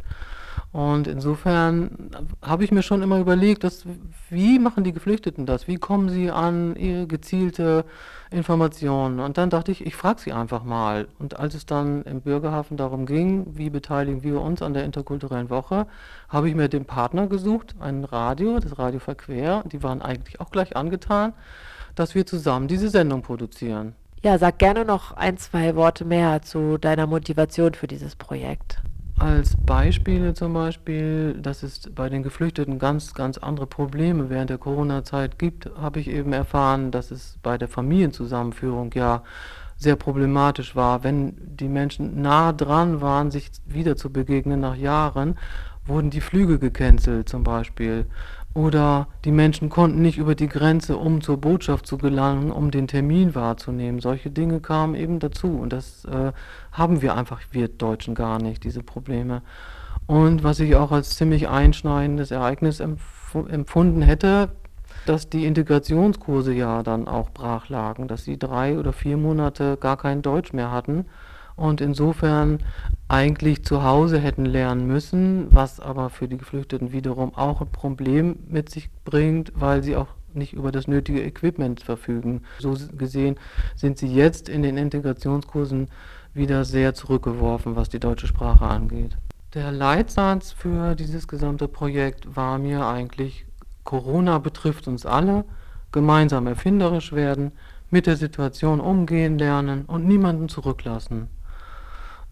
Und 0.72 1.06
insofern 1.06 2.10
habe 2.40 2.64
ich 2.64 2.72
mir 2.72 2.82
schon 2.82 3.02
immer 3.02 3.18
überlegt, 3.18 3.62
dass, 3.62 3.84
wie 4.30 4.58
machen 4.58 4.84
die 4.84 4.92
Geflüchteten 4.92 5.44
das? 5.44 5.68
Wie 5.68 5.76
kommen 5.76 6.08
sie 6.08 6.30
an 6.30 6.76
ihre 6.76 7.06
gezielte 7.06 7.84
Informationen? 8.30 9.20
Und 9.20 9.36
dann 9.36 9.50
dachte 9.50 9.70
ich, 9.70 9.84
ich 9.84 9.94
frage 9.94 10.20
sie 10.20 10.32
einfach 10.32 10.64
mal. 10.64 11.08
Und 11.18 11.38
als 11.38 11.54
es 11.54 11.66
dann 11.66 12.02
im 12.04 12.22
Bürgerhafen 12.22 12.78
darum 12.78 13.04
ging, 13.04 13.46
wie 13.56 13.68
beteiligen 13.68 14.22
wir 14.22 14.40
uns 14.40 14.62
an 14.62 14.72
der 14.72 14.84
interkulturellen 14.84 15.50
Woche, 15.50 15.86
habe 16.28 16.48
ich 16.48 16.54
mir 16.54 16.68
den 16.68 16.86
Partner 16.86 17.26
gesucht, 17.26 17.74
ein 17.78 18.04
Radio, 18.04 18.58
das 18.58 18.78
Radio 18.78 19.00
Verquer. 19.00 19.64
Die 19.70 19.82
waren 19.82 20.00
eigentlich 20.00 20.40
auch 20.40 20.50
gleich 20.50 20.74
angetan, 20.74 21.34
dass 21.94 22.14
wir 22.14 22.24
zusammen 22.24 22.66
diese 22.66 22.88
Sendung 22.88 23.20
produzieren. 23.20 23.94
Ja, 24.22 24.38
sag 24.38 24.58
gerne 24.58 24.84
noch 24.86 25.12
ein, 25.16 25.36
zwei 25.36 25.74
Worte 25.74 26.04
mehr 26.06 26.40
zu 26.40 26.78
deiner 26.78 27.06
Motivation 27.06 27.74
für 27.74 27.88
dieses 27.88 28.16
Projekt 28.16 28.80
als 29.18 29.56
Beispiele 29.56 30.34
zum 30.34 30.54
Beispiel, 30.54 31.34
dass 31.34 31.62
es 31.62 31.90
bei 31.94 32.08
den 32.08 32.22
Geflüchteten 32.22 32.78
ganz, 32.78 33.14
ganz 33.14 33.38
andere 33.38 33.66
Probleme 33.66 34.30
während 34.30 34.50
der 34.50 34.58
Corona-Zeit 34.58 35.38
gibt, 35.38 35.70
habe 35.76 36.00
ich 36.00 36.08
eben 36.08 36.32
erfahren, 36.32 36.90
dass 36.90 37.10
es 37.10 37.38
bei 37.42 37.58
der 37.58 37.68
Familienzusammenführung 37.68 38.90
ja 38.94 39.22
sehr 39.76 39.96
problematisch 39.96 40.76
war. 40.76 41.04
Wenn 41.04 41.34
die 41.38 41.68
Menschen 41.68 42.22
nah 42.22 42.52
dran 42.52 43.00
waren, 43.00 43.30
sich 43.30 43.50
wieder 43.66 43.96
zu 43.96 44.10
begegnen 44.10 44.60
nach 44.60 44.76
Jahren, 44.76 45.36
wurden 45.86 46.10
die 46.10 46.20
Flüge 46.20 46.58
gecancelt 46.58 47.28
zum 47.28 47.42
Beispiel. 47.42 48.06
Oder 48.54 49.08
die 49.24 49.32
Menschen 49.32 49.70
konnten 49.70 50.02
nicht 50.02 50.18
über 50.18 50.34
die 50.34 50.48
Grenze, 50.48 50.98
um 50.98 51.22
zur 51.22 51.38
Botschaft 51.38 51.86
zu 51.86 51.96
gelangen, 51.96 52.50
um 52.50 52.70
den 52.70 52.86
Termin 52.86 53.34
wahrzunehmen. 53.34 54.00
Solche 54.00 54.30
Dinge 54.30 54.60
kamen 54.60 54.94
eben 54.94 55.20
dazu. 55.20 55.48
Und 55.48 55.72
das 55.72 56.04
äh, 56.04 56.32
haben 56.70 57.00
wir 57.00 57.16
einfach, 57.16 57.40
wir 57.50 57.68
Deutschen, 57.68 58.14
gar 58.14 58.42
nicht, 58.42 58.62
diese 58.64 58.82
Probleme. 58.82 59.40
Und 60.06 60.44
was 60.44 60.60
ich 60.60 60.76
auch 60.76 60.92
als 60.92 61.16
ziemlich 61.16 61.48
einschneidendes 61.48 62.30
Ereignis 62.30 62.80
empf 62.80 63.00
empfunden 63.48 64.02
hätte, 64.02 64.50
dass 65.06 65.30
die 65.30 65.46
Integrationskurse 65.46 66.52
ja 66.52 66.82
dann 66.82 67.08
auch 67.08 67.30
brach 67.30 67.70
lagen, 67.70 68.06
dass 68.06 68.24
sie 68.24 68.38
drei 68.38 68.78
oder 68.78 68.92
vier 68.92 69.16
Monate 69.16 69.78
gar 69.80 69.96
kein 69.96 70.20
Deutsch 70.20 70.52
mehr 70.52 70.70
hatten 70.70 71.06
und 71.56 71.80
insofern 71.80 72.58
eigentlich 73.08 73.64
zu 73.64 73.82
Hause 73.82 74.18
hätten 74.18 74.46
lernen 74.46 74.86
müssen, 74.86 75.46
was 75.50 75.80
aber 75.80 76.10
für 76.10 76.28
die 76.28 76.38
Geflüchteten 76.38 76.92
wiederum 76.92 77.34
auch 77.34 77.60
ein 77.60 77.70
Problem 77.70 78.36
mit 78.48 78.70
sich 78.70 78.90
bringt, 79.04 79.52
weil 79.54 79.82
sie 79.82 79.96
auch 79.96 80.08
nicht 80.34 80.54
über 80.54 80.72
das 80.72 80.88
nötige 80.88 81.22
Equipment 81.22 81.82
verfügen. 81.82 82.42
So 82.58 82.76
gesehen 82.96 83.36
sind 83.76 83.98
sie 83.98 84.12
jetzt 84.12 84.48
in 84.48 84.62
den 84.62 84.76
Integrationskursen 84.76 85.88
wieder 86.34 86.64
sehr 86.64 86.94
zurückgeworfen, 86.94 87.76
was 87.76 87.88
die 87.90 88.00
deutsche 88.00 88.26
Sprache 88.26 88.64
angeht. 88.64 89.16
Der 89.54 89.70
Leitsatz 89.70 90.52
für 90.52 90.94
dieses 90.94 91.28
gesamte 91.28 91.68
Projekt 91.68 92.36
war 92.36 92.58
mir 92.58 92.86
eigentlich, 92.86 93.44
Corona 93.84 94.38
betrifft 94.38 94.88
uns 94.88 95.04
alle, 95.04 95.44
gemeinsam 95.90 96.46
erfinderisch 96.46 97.12
werden, 97.12 97.52
mit 97.90 98.06
der 98.06 98.16
Situation 98.16 98.80
umgehen 98.80 99.38
lernen 99.38 99.84
und 99.84 100.06
niemanden 100.06 100.48
zurücklassen. 100.48 101.28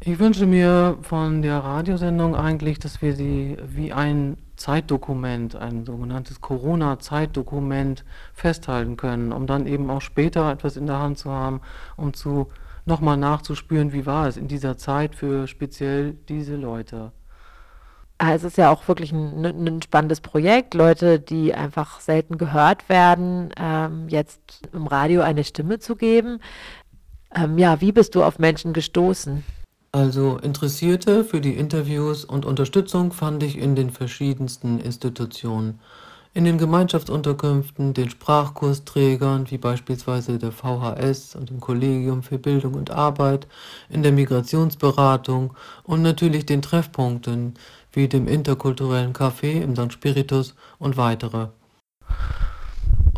Ich 0.02 0.18
wünsche 0.18 0.46
mir 0.46 0.96
von 1.02 1.42
der 1.42 1.58
Radiosendung 1.58 2.34
eigentlich, 2.34 2.78
dass 2.78 3.02
wir 3.02 3.14
sie 3.14 3.58
wie 3.66 3.92
ein 3.92 4.38
Zeitdokument, 4.56 5.56
ein 5.56 5.84
sogenanntes 5.84 6.40
Corona-Zeitdokument 6.40 8.06
festhalten 8.32 8.96
können, 8.96 9.30
um 9.30 9.46
dann 9.46 9.66
eben 9.66 9.90
auch 9.90 10.00
später 10.00 10.50
etwas 10.50 10.78
in 10.78 10.86
der 10.86 11.00
Hand 11.00 11.18
zu 11.18 11.30
haben, 11.30 11.60
um 11.98 12.14
zu 12.14 12.48
nochmal 12.86 13.18
nachzuspüren, 13.18 13.92
wie 13.92 14.06
war 14.06 14.26
es 14.26 14.38
in 14.38 14.48
dieser 14.48 14.78
Zeit 14.78 15.14
für 15.14 15.46
speziell 15.46 16.14
diese 16.30 16.56
Leute. 16.56 17.12
Ah, 18.16 18.32
es 18.34 18.42
ist 18.42 18.56
ja 18.56 18.70
auch 18.70 18.88
wirklich 18.88 19.12
ein, 19.12 19.44
ein, 19.44 19.82
spannendes 19.82 20.22
Projekt, 20.22 20.72
Leute, 20.72 21.20
die 21.20 21.54
einfach 21.54 22.00
selten 22.00 22.38
gehört 22.38 22.88
werden, 22.88 23.50
ähm, 23.58 24.08
jetzt 24.08 24.62
im 24.72 24.86
Radio 24.86 25.20
eine 25.20 25.44
Stimme 25.44 25.78
zu 25.78 25.94
geben. 25.94 26.40
Ähm, 27.34 27.58
ja, 27.58 27.82
wie 27.82 27.92
bist 27.92 28.14
du 28.14 28.24
auf 28.24 28.38
Menschen 28.38 28.72
gestoßen? 28.72 29.44
Also 29.92 30.38
Interessierte 30.38 31.24
für 31.24 31.40
die 31.40 31.56
Interviews 31.56 32.24
und 32.24 32.44
Unterstützung 32.46 33.12
fand 33.12 33.42
ich 33.42 33.58
in 33.58 33.74
den 33.74 33.90
verschiedensten 33.90 34.78
Institutionen. 34.78 35.80
In 36.32 36.44
den 36.44 36.58
Gemeinschaftsunterkünften, 36.58 37.92
den 37.92 38.08
Sprachkursträgern 38.08 39.50
wie 39.50 39.58
beispielsweise 39.58 40.38
der 40.38 40.52
VHS 40.52 41.34
und 41.34 41.50
dem 41.50 41.58
Kollegium 41.58 42.22
für 42.22 42.38
Bildung 42.38 42.74
und 42.74 42.92
Arbeit, 42.92 43.48
in 43.88 44.04
der 44.04 44.12
Migrationsberatung 44.12 45.54
und 45.82 46.02
natürlich 46.02 46.46
den 46.46 46.62
Treffpunkten 46.62 47.54
wie 47.92 48.06
dem 48.06 48.28
interkulturellen 48.28 49.12
Café 49.12 49.60
im 49.60 49.74
St. 49.74 49.92
Spiritus 49.92 50.54
und 50.78 50.96
weitere. 50.96 51.48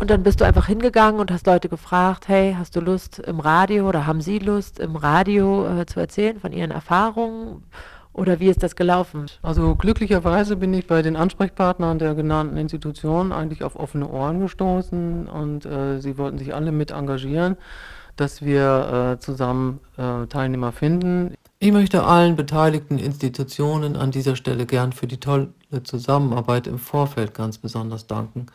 Und 0.03 0.11
dann 0.11 0.25
bist 0.25 0.41
du 0.41 0.45
einfach 0.45 0.67
hingegangen 0.67 1.21
und 1.21 1.31
hast 1.31 1.47
Leute 1.47 1.69
gefragt, 1.69 2.27
hey, 2.27 2.57
hast 2.59 2.75
du 2.75 2.81
Lust 2.81 3.21
im 3.21 3.38
Radio 3.38 3.88
oder 3.88 4.05
haben 4.05 4.21
sie 4.21 4.41
Lust 4.41 4.81
im 4.81 4.97
Radio 4.97 5.65
äh, 5.65 5.87
zu 5.87 6.01
erzählen 6.01 6.41
von 6.41 6.53
ihren 6.53 6.73
Erfahrungen? 6.73 7.62
Oder 8.12 8.41
wie 8.41 8.49
ist 8.49 8.65
das 8.65 8.75
gelaufen? 8.75 9.27
Also 9.43 9.77
glücklicherweise 9.77 10.57
bin 10.57 10.75
ich 10.75 10.88
bei 10.88 11.03
den 11.03 11.15
Ansprechpartnern 11.15 12.01
der 12.01 12.17
genannten 12.17 12.57
Institutionen 12.57 13.31
eigentlich 13.31 13.62
auf 13.62 13.77
offene 13.77 14.09
Ohren 14.09 14.41
gestoßen 14.41 15.29
und 15.29 15.67
äh, 15.67 16.01
sie 16.01 16.19
wollten 16.19 16.38
sich 16.38 16.53
alle 16.53 16.73
mit 16.73 16.91
engagieren, 16.91 17.57
dass 18.17 18.43
wir 18.43 19.12
äh, 19.15 19.21
zusammen 19.21 19.79
äh, 19.99 20.27
Teilnehmer 20.27 20.73
finden. 20.73 21.35
Ich 21.61 21.71
möchte 21.71 22.03
allen 22.03 22.35
beteiligten 22.35 22.99
Institutionen 22.99 23.95
an 23.95 24.11
dieser 24.11 24.35
Stelle 24.35 24.67
gern 24.67 24.91
für 24.91 25.07
die 25.07 25.21
tolle 25.21 25.53
Zusammenarbeit 25.85 26.67
im 26.67 26.81
Vorfeld 26.81 27.35
ganz 27.35 27.59
besonders 27.59 28.09
danken. 28.09 28.47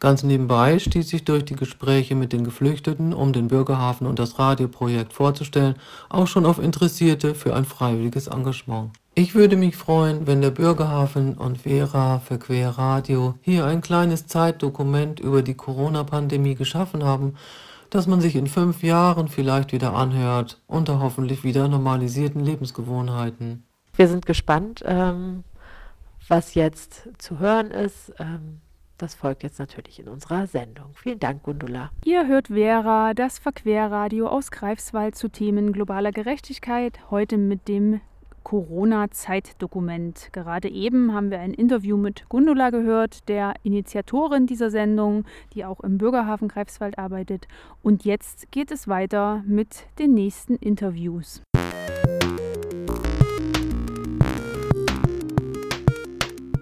Ganz 0.00 0.22
nebenbei 0.22 0.78
stieß 0.78 1.12
ich 1.12 1.24
durch 1.24 1.44
die 1.44 1.56
Gespräche 1.56 2.14
mit 2.14 2.32
den 2.32 2.42
Geflüchteten, 2.42 3.12
um 3.12 3.34
den 3.34 3.48
Bürgerhafen 3.48 4.06
und 4.06 4.18
das 4.18 4.38
Radioprojekt 4.38 5.12
vorzustellen, 5.12 5.74
auch 6.08 6.26
schon 6.26 6.46
auf 6.46 6.58
Interessierte 6.58 7.34
für 7.34 7.54
ein 7.54 7.66
freiwilliges 7.66 8.26
Engagement. 8.26 8.92
Ich 9.14 9.34
würde 9.34 9.56
mich 9.56 9.76
freuen, 9.76 10.26
wenn 10.26 10.40
der 10.40 10.52
Bürgerhafen 10.52 11.34
und 11.34 11.58
Vera 11.58 12.20
für 12.20 12.38
Quer 12.38 12.70
Radio 12.70 13.34
hier 13.42 13.66
ein 13.66 13.82
kleines 13.82 14.26
Zeitdokument 14.26 15.20
über 15.20 15.42
die 15.42 15.54
Corona-Pandemie 15.54 16.54
geschaffen 16.54 17.04
haben, 17.04 17.34
dass 17.90 18.06
man 18.06 18.22
sich 18.22 18.36
in 18.36 18.46
fünf 18.46 18.82
Jahren 18.82 19.28
vielleicht 19.28 19.72
wieder 19.72 19.92
anhört, 19.92 20.62
unter 20.66 21.00
hoffentlich 21.00 21.44
wieder 21.44 21.68
normalisierten 21.68 22.42
Lebensgewohnheiten. 22.42 23.64
Wir 23.94 24.08
sind 24.08 24.24
gespannt, 24.24 24.82
ähm, 24.86 25.44
was 26.26 26.54
jetzt 26.54 27.08
zu 27.18 27.38
hören 27.38 27.70
ist. 27.70 28.14
Ähm, 28.18 28.62
das 29.00 29.14
folgt 29.14 29.42
jetzt 29.42 29.58
natürlich 29.58 29.98
in 29.98 30.08
unserer 30.08 30.46
Sendung. 30.46 30.90
Vielen 30.94 31.18
Dank, 31.18 31.42
Gundula. 31.42 31.90
Ihr 32.04 32.26
hört 32.26 32.48
Vera, 32.48 33.14
das 33.14 33.38
Verquerradio 33.38 34.26
aus 34.28 34.50
Greifswald 34.50 35.14
zu 35.14 35.28
Themen 35.28 35.72
globaler 35.72 36.12
Gerechtigkeit, 36.12 37.00
heute 37.10 37.38
mit 37.38 37.66
dem 37.68 38.00
Corona-Zeitdokument. 38.42 40.30
Gerade 40.32 40.68
eben 40.68 41.14
haben 41.14 41.30
wir 41.30 41.40
ein 41.40 41.54
Interview 41.54 41.96
mit 41.96 42.28
Gundula 42.28 42.70
gehört, 42.70 43.28
der 43.28 43.54
Initiatorin 43.62 44.46
dieser 44.46 44.70
Sendung, 44.70 45.24
die 45.54 45.64
auch 45.64 45.80
im 45.80 45.98
Bürgerhafen 45.98 46.48
Greifswald 46.48 46.98
arbeitet. 46.98 47.48
Und 47.82 48.04
jetzt 48.04 48.50
geht 48.50 48.70
es 48.70 48.88
weiter 48.88 49.42
mit 49.46 49.86
den 49.98 50.14
nächsten 50.14 50.56
Interviews. 50.56 51.42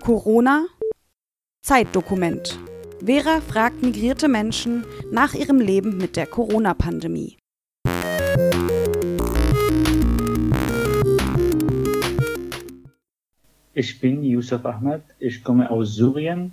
Corona 0.08 0.64
Zeitdokument. 1.62 2.58
Vera 3.04 3.40
fragt 3.40 3.82
migrierte 3.82 4.28
Menschen 4.28 4.84
nach 5.12 5.34
ihrem 5.34 5.60
Leben 5.60 5.98
mit 5.98 6.16
der 6.16 6.26
Corona-Pandemie. 6.26 7.36
Ich 13.74 14.00
bin 14.00 14.24
Yusuf 14.24 14.64
Ahmed, 14.64 15.02
ich 15.18 15.44
komme 15.44 15.70
aus 15.70 15.94
Syrien. 15.94 16.52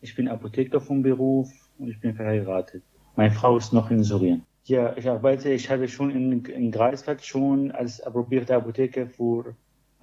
Ich 0.00 0.14
bin 0.14 0.28
Apotheker 0.28 0.80
vom 0.80 1.02
Beruf 1.02 1.50
und 1.78 1.88
ich 1.88 1.98
bin 1.98 2.14
verheiratet. 2.14 2.82
Meine 3.16 3.32
Frau 3.32 3.56
ist 3.56 3.72
noch 3.72 3.90
in 3.90 4.04
Syrien. 4.04 4.42
Ja, 4.64 4.96
ich 4.96 5.08
arbeite, 5.08 5.50
ich 5.50 5.70
habe 5.70 5.88
schon 5.88 6.10
in, 6.10 6.44
in 6.44 6.70
Greifswald 6.70 7.24
schon 7.24 7.70
als 7.70 8.00
approbierte 8.00 8.54
Apotheker 8.54 9.06
für 9.06 9.54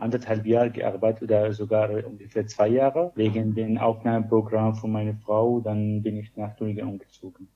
anderthalb 0.02 0.46
Jahre 0.46 0.72
gearbeitet 0.72 1.24
oder 1.24 1.54
sogar 1.54 1.90
ungefähr 2.06 2.46
zwei 2.48 2.70
Jahre. 2.70 3.12
Wegen 3.16 3.54
dem 3.54 3.78
Aufnahmeprogramm 3.78 4.76
von 4.76 4.92
meiner 4.92 5.16
Frau, 5.16 5.60
dann 5.60 6.02
bin 6.02 6.18
ich 6.18 6.36
nach 6.36 6.56
Tuningen 6.56 6.88
umgezogen. 6.88 7.48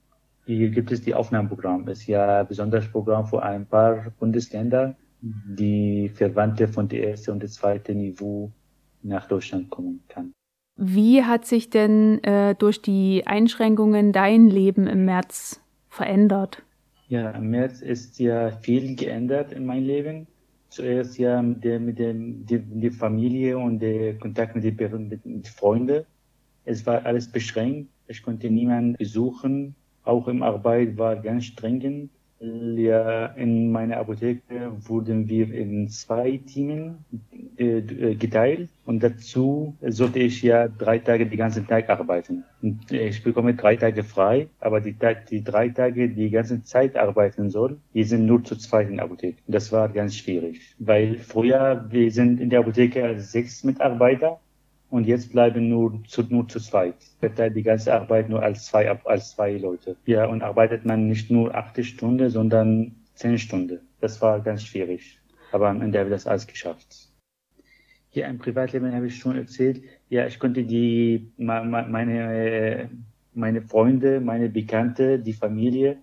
Hier 0.46 0.70
gibt 0.70 0.92
es 0.92 1.02
die 1.02 1.14
Aufnahmeprogramm. 1.14 1.86
Das 1.86 2.00
ist 2.00 2.08
ja 2.08 2.42
ein 2.42 2.48
besonderes 2.48 2.88
Programm 2.92 3.26
für 3.26 3.42
ein 3.42 3.66
paar 3.66 4.12
Bundesländer, 4.20 4.96
die 5.22 6.10
Verwandte 6.10 6.68
von 6.68 6.88
der 6.88 7.10
ersten 7.10 7.32
und 7.32 7.40
der 7.42 7.50
zweiten 7.50 7.98
Niveau 7.98 8.52
nach 9.02 9.28
Deutschland 9.28 9.70
kommen 9.70 10.04
kann. 10.08 10.32
Wie 10.78 11.24
hat 11.24 11.46
sich 11.46 11.70
denn 11.70 12.24
äh, 12.24 12.54
durch 12.54 12.82
die 12.82 13.26
Einschränkungen 13.26 14.12
dein 14.12 14.50
Leben 14.50 14.88
im 14.88 15.06
März 15.06 15.62
verändert? 15.90 16.64
Ja, 17.08 17.32
im 17.32 17.50
März 17.50 17.82
ist 17.82 18.20
ja 18.20 18.52
viel 18.52 18.96
geändert 18.96 19.52
in 19.52 19.66
meinem 19.66 19.86
Leben 19.86 20.28
zuerst 20.76 21.18
ja 21.18 21.42
mit 21.42 21.64
der, 21.64 21.80
mit 21.80 22.00
der, 22.00 22.14
die, 22.14 22.60
die 22.60 22.92
Familie 22.92 23.58
und 23.58 23.80
der 23.80 24.18
Kontakt 24.20 24.56
mit 24.56 24.64
den 24.64 25.08
mit, 25.08 25.26
mit 25.26 25.48
Freunden. 25.48 26.06
Es 26.66 26.86
war 26.86 27.06
alles 27.06 27.32
beschränkt. 27.32 27.90
Ich 28.08 28.22
konnte 28.22 28.50
niemanden 28.50 28.94
besuchen. 28.98 29.76
Auch 30.04 30.28
im 30.28 30.44
Arbeit 30.44 30.98
war 30.98 31.16
ganz 31.16 31.46
streng. 31.46 32.10
Ja, 32.40 33.28
in 33.28 33.72
meiner 33.72 33.98
Apotheke 33.98 34.74
wurden 34.86 35.30
wir 35.30 35.54
in 35.54 35.88
zwei 35.88 36.38
Teams 36.46 36.98
äh, 37.58 37.78
äh, 37.78 38.16
geteilt 38.16 38.70
und 38.86 39.02
dazu 39.02 39.74
sollte 39.82 40.20
ich 40.20 40.42
ja 40.42 40.68
drei 40.68 41.00
Tage 41.00 41.26
den 41.26 41.38
ganzen 41.38 41.66
Tag 41.66 41.90
arbeiten. 41.90 42.44
Und 42.62 42.92
ich 42.92 43.24
bekomme 43.24 43.54
drei 43.56 43.78
Tage 43.78 44.04
frei, 44.04 44.50
aber 44.60 44.82
die, 44.82 44.96
die 45.30 45.44
drei 45.46 45.70
Tage, 45.70 46.10
die 46.10 46.30
ganze 46.30 46.62
Zeit 46.64 46.98
arbeiten 46.98 47.50
soll, 47.50 47.78
die 47.94 48.04
sind 48.04 48.26
nur 48.26 48.44
zu 48.44 48.58
zweit 48.58 48.90
in 48.90 48.98
der 48.98 49.06
Apotheke. 49.06 49.38
Das 49.48 49.72
war 49.72 49.88
ganz 49.88 50.18
schwierig, 50.18 50.76
weil 50.78 51.16
früher, 51.16 51.86
wir 51.90 52.12
sind 52.12 52.42
in 52.42 52.50
der 52.50 52.60
Apotheke 52.60 53.18
sechs 53.18 53.64
Mitarbeiter 53.64 54.42
und 54.90 55.06
jetzt 55.06 55.32
bleiben 55.32 55.70
nur 55.70 56.04
zu, 56.08 56.24
nur 56.24 56.48
zu 56.48 56.60
zweit. 56.60 56.96
Verteilt 57.20 57.56
die 57.56 57.64
ganze 57.64 57.94
Arbeit 57.94 58.30
nur 58.30 58.42
als 58.42 58.66
zwei, 58.66 58.90
als 58.90 59.32
zwei 59.32 59.58
Leute. 59.58 59.96
Ja, 60.06 60.26
und 60.26 60.44
arbeitet 60.44 60.86
man 60.86 61.08
nicht 61.08 61.32
nur 61.32 61.54
acht 61.56 61.84
Stunden, 61.84 62.30
sondern 62.30 62.96
zehn 63.16 63.38
Stunden. 63.38 63.80
Das 64.00 64.22
war 64.22 64.40
ganz 64.42 64.64
schwierig. 64.64 65.20
Aber 65.52 65.70
am 65.70 65.82
Ende 65.82 66.00
habe 66.00 66.10
ich 66.10 66.16
das 66.16 66.28
alles 66.28 66.48
geschafft. 66.48 67.10
Hier 68.10 68.28
im 68.28 68.38
Privatleben 68.38 68.94
habe 68.94 69.08
ich 69.08 69.18
schon 69.18 69.36
erzählt, 69.36 69.84
ja, 70.10 70.26
ich 70.26 70.40
konnte 70.40 70.64
die, 70.64 71.32
meine, 71.38 72.90
meine 73.34 73.62
Freunde, 73.62 74.22
meine 74.22 74.50
Bekannte, 74.50 75.20
die 75.20 75.34
Familie 75.34 75.98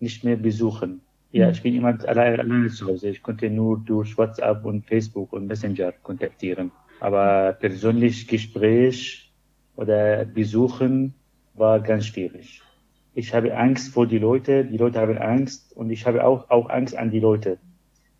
nicht 0.00 0.24
mehr 0.24 0.36
besuchen. 0.36 1.00
Ja, 1.30 1.46
mhm. 1.46 1.52
ich 1.52 1.62
bin 1.62 1.74
immer 1.74 1.98
alleine, 2.06 2.38
alleine 2.38 2.68
zu 2.68 2.86
Hause. 2.86 3.08
Ich 3.08 3.22
konnte 3.22 3.50
nur 3.50 3.78
durch 3.78 4.16
WhatsApp 4.16 4.64
und 4.64 4.84
Facebook 4.86 5.32
und 5.32 5.46
Messenger 5.46 5.92
kontaktieren. 6.02 6.70
Aber 7.00 7.52
persönlich 7.52 8.26
Gespräch 8.26 9.32
oder 9.76 10.24
Besuchen 10.24 11.14
war 11.54 11.80
ganz 11.80 12.06
schwierig. 12.06 12.62
Ich 13.14 13.34
habe 13.34 13.56
Angst 13.56 13.92
vor 13.92 14.06
die 14.06 14.18
Leute, 14.18 14.64
die 14.64 14.76
Leute 14.76 15.00
haben 15.00 15.18
Angst 15.18 15.76
und 15.76 15.90
ich 15.90 16.06
habe 16.06 16.24
auch, 16.24 16.50
auch 16.50 16.70
Angst 16.70 16.96
an 16.96 17.10
die 17.10 17.20
Leute, 17.20 17.58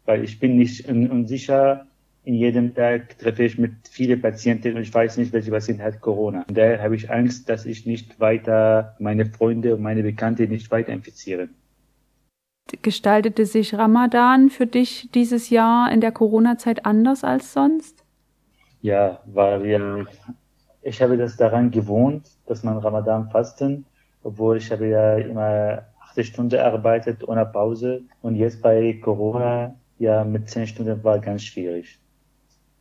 weil 0.05 0.25
ich 0.25 0.41
bin 0.41 0.57
nicht 0.57 0.88
unsicher. 0.88 1.87
In 2.25 2.35
jedem 2.35 2.75
Tag 2.75 3.19
treffe 3.19 3.45
ich 3.45 3.59
mit 3.59 3.73
vielen 3.91 4.21
Patienten 4.21 4.77
und 4.77 4.83
ich 4.83 4.93
weiß 4.93 5.17
nicht, 5.17 5.33
welche 5.33 5.51
Patient 5.51 5.81
hat 5.81 6.01
Corona. 6.01 6.45
Und 6.49 6.59
daher 6.59 6.83
habe 6.83 6.95
ich 6.95 7.11
Angst, 7.11 7.49
dass 7.49 7.64
ich 7.64 7.87
nicht 7.87 8.21
weiter 8.21 8.97
meine 8.99 9.25
Freunde 9.27 9.77
und 9.77 9.83
meine 9.83 10.03
Bekannte 10.03 10.47
nicht 10.47 10.71
weiter 10.71 10.93
infiziere. 10.93 11.49
Gestaltete 12.83 13.47
sich 13.47 13.75
Ramadan 13.75 14.51
für 14.51 14.67
dich 14.67 15.09
dieses 15.14 15.49
Jahr 15.49 15.91
in 15.91 16.01
der 16.01 16.12
Corona-Zeit 16.12 16.85
anders 16.85 17.25
als 17.25 17.53
sonst? 17.53 18.05
Ja, 18.81 19.21
weil 19.27 19.62
wir, 19.64 20.07
ich 20.83 21.03
habe 21.03 21.17
das 21.17 21.37
daran 21.37 21.71
gewohnt, 21.71 22.29
dass 22.47 22.62
man 22.62 22.79
Ramadan 22.79 23.31
fasten, 23.31 23.85
obwohl 24.23 24.57
ich 24.59 24.71
habe 24.71 24.87
ja 24.88 25.17
immer 25.17 25.83
acht 26.01 26.25
Stunden 26.25 26.59
arbeitet 26.61 27.27
ohne 27.27 27.47
Pause 27.47 28.03
und 28.23 28.37
jetzt 28.37 28.62
bei 28.62 28.95
Corona 29.03 29.75
ja 29.99 30.25
mit 30.25 30.49
zehn 30.49 30.67
Stunden 30.67 31.03
war 31.05 31.19
ganz 31.19 31.43
schwierig. 31.43 31.99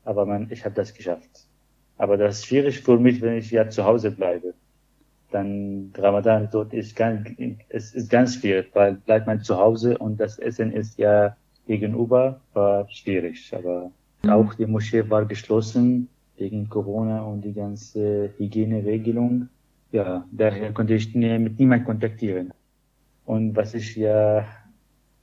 Aber 0.03 0.25
man, 0.25 0.49
ich 0.51 0.63
habe 0.65 0.75
das 0.75 0.93
geschafft. 0.93 1.47
Aber 1.97 2.17
das 2.17 2.39
ist 2.39 2.45
schwierig 2.45 2.81
für 2.81 2.99
mich, 2.99 3.21
wenn 3.21 3.37
ich 3.37 3.51
ja 3.51 3.69
zu 3.69 3.83
Hause 3.83 4.11
bleibe. 4.11 4.53
Dann 5.31 5.91
Ramadan 5.97 6.49
dort 6.51 6.73
ist 6.73 6.95
ganz, 6.95 7.27
es 7.69 7.93
ist 7.93 8.09
ganz 8.09 8.35
schwierig, 8.35 8.69
weil 8.73 8.95
bleibt 8.95 9.27
man 9.27 9.41
zu 9.41 9.57
Hause 9.57 9.97
und 9.97 10.17
das 10.19 10.39
Essen 10.39 10.71
ist 10.71 10.97
ja 10.99 11.35
gegenüber, 11.65 12.41
war 12.53 12.87
schwierig. 12.89 13.51
Aber. 13.53 13.91
Auch 14.27 14.53
die 14.55 14.65
Moschee 14.65 15.09
war 15.09 15.25
geschlossen 15.25 16.09
wegen 16.37 16.69
Corona 16.69 17.21
und 17.21 17.41
die 17.41 17.53
ganze 17.53 18.31
Hygieneregelung. 18.37 19.49
Ja, 19.91 20.25
daher 20.31 20.73
konnte 20.73 20.95
ich 20.95 21.13
mit 21.15 21.59
niemand 21.59 21.85
kontaktieren. 21.85 22.53
Und 23.25 23.55
was 23.55 23.73
ich 23.73 23.95
ja 23.95 24.45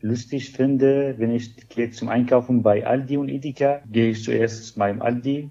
lustig 0.00 0.52
finde, 0.52 1.14
wenn 1.18 1.30
ich 1.30 1.68
gehe 1.68 1.90
zum 1.90 2.08
Einkaufen 2.08 2.62
bei 2.62 2.86
Aldi 2.86 3.16
und 3.16 3.28
Edeka, 3.28 3.80
gehe 3.90 4.10
ich 4.10 4.22
zuerst 4.22 4.76
beim 4.78 5.00
Aldi, 5.00 5.50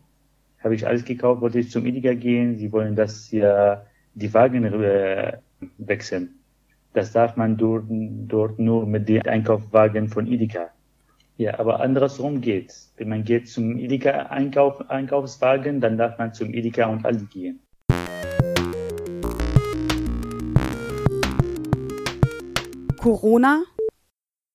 habe 0.64 0.76
ich 0.76 0.86
alles 0.86 1.04
gekauft, 1.04 1.42
wollte 1.42 1.60
ich 1.60 1.72
zum 1.72 1.86
Edeka 1.86 2.14
gehen, 2.14 2.58
sie 2.58 2.72
wollen, 2.72 2.96
dass 2.96 3.32
ja 3.32 3.86
die 4.14 4.34
Wagen 4.34 4.64
äh, 4.66 5.38
wechseln. 5.78 6.36
Das 6.94 7.12
darf 7.12 7.36
man 7.36 7.58
dort, 7.58 7.86
dort 7.90 8.60
nur 8.60 8.86
mit 8.86 9.10
dem 9.10 9.24
Einkaufswagen 9.24 10.10
von 10.10 10.28
Edeka. 10.28 10.70
Ja, 11.38 11.58
aber 11.58 11.80
andersrum 11.80 12.42
geht's. 12.42 12.94
Wenn 12.98 13.10
man 13.10 13.24
geht 13.24 13.50
zum 13.50 13.78
Edeka 13.80 14.12
Einkauf, 14.28 14.88
Einkaufswagen, 14.90 15.82
dann 15.82 15.98
darf 15.98 16.20
man 16.20 16.32
zum 16.34 16.54
Edeka 16.54 16.86
und 16.86 17.04
Aldi 17.06 17.26
gehen. 17.26 17.60
Corona 23.00 23.64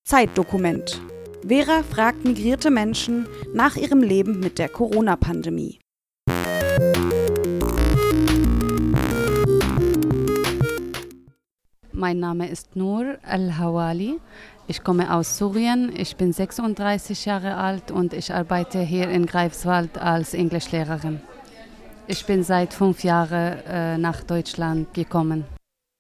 Zeitdokument. 0.05 1.03
Vera 1.47 1.83
fragt 1.83 2.25
migrierte 2.25 2.71
Menschen 2.71 3.27
nach 3.53 3.77
ihrem 3.77 4.03
Leben 4.03 4.39
mit 4.39 4.59
der 4.59 4.69
Corona-Pandemie. 4.69 5.81
Mein 11.93 12.21
Name 12.21 12.49
ist 12.49 12.77
Nur 12.77 13.19
Al-Hawali. 13.23 14.21
Ich 14.71 14.85
komme 14.85 15.15
aus 15.15 15.39
Syrien, 15.39 15.91
ich 15.97 16.17
bin 16.17 16.31
36 16.31 17.25
Jahre 17.25 17.57
alt 17.57 17.91
und 17.91 18.13
ich 18.13 18.35
arbeite 18.35 18.81
hier 18.81 19.09
in 19.09 19.25
Greifswald 19.25 19.97
als 19.97 20.35
Englischlehrerin. 20.35 21.23
Ich 22.07 22.27
bin 22.27 22.43
seit 22.43 22.75
fünf 22.75 23.03
Jahren 23.03 23.61
äh, 23.67 23.97
nach 23.97 24.23
Deutschland 24.25 24.93
gekommen. 24.93 25.45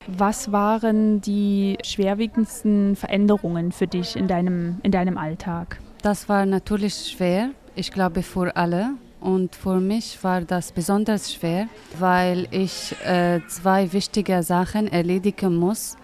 Was 0.06 0.52
waren 0.52 1.22
die 1.22 1.78
schwerwiegendsten 1.82 2.94
Veränderungen 2.94 3.72
für 3.72 3.86
dich 3.86 4.16
in 4.16 4.28
deinem, 4.28 4.80
in 4.82 4.92
deinem 4.92 5.16
Alltag? 5.16 5.78
Das 6.02 6.28
war 6.28 6.44
natürlich 6.44 7.10
schwer, 7.10 7.52
ich 7.74 7.90
glaube 7.90 8.22
für 8.22 8.54
alle. 8.54 8.90
Und 9.20 9.56
für 9.56 9.80
mich 9.80 10.22
war 10.22 10.42
das 10.42 10.72
besonders 10.72 11.32
schwer, 11.32 11.68
weil 11.98 12.46
ich 12.50 12.94
äh, 13.02 13.40
zwei 13.48 13.90
wichtige 13.94 14.42
Sachen 14.42 14.88
erledigen 14.88 15.56
muss 15.56 15.96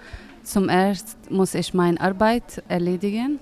Zum 0.45 0.69
ersten 0.69 1.35
muss 1.35 1.55
ich 1.55 1.73
meine 1.73 1.99
Arbeit 1.99 2.63
erledigen. 2.69 3.41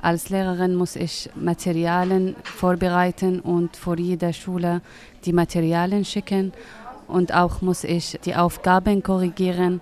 Als 0.00 0.30
Lehrerin 0.30 0.76
muss 0.76 0.94
ich 0.94 1.28
Materialien 1.34 2.36
vorbereiten 2.44 3.40
und 3.40 3.76
vor 3.76 3.98
jeder 3.98 4.32
Schule 4.32 4.80
die 5.24 5.32
Materialien 5.32 6.04
schicken. 6.04 6.52
Und 7.08 7.34
auch 7.34 7.60
muss 7.60 7.82
ich 7.82 8.20
die 8.24 8.36
Aufgaben 8.36 9.02
korrigieren 9.02 9.80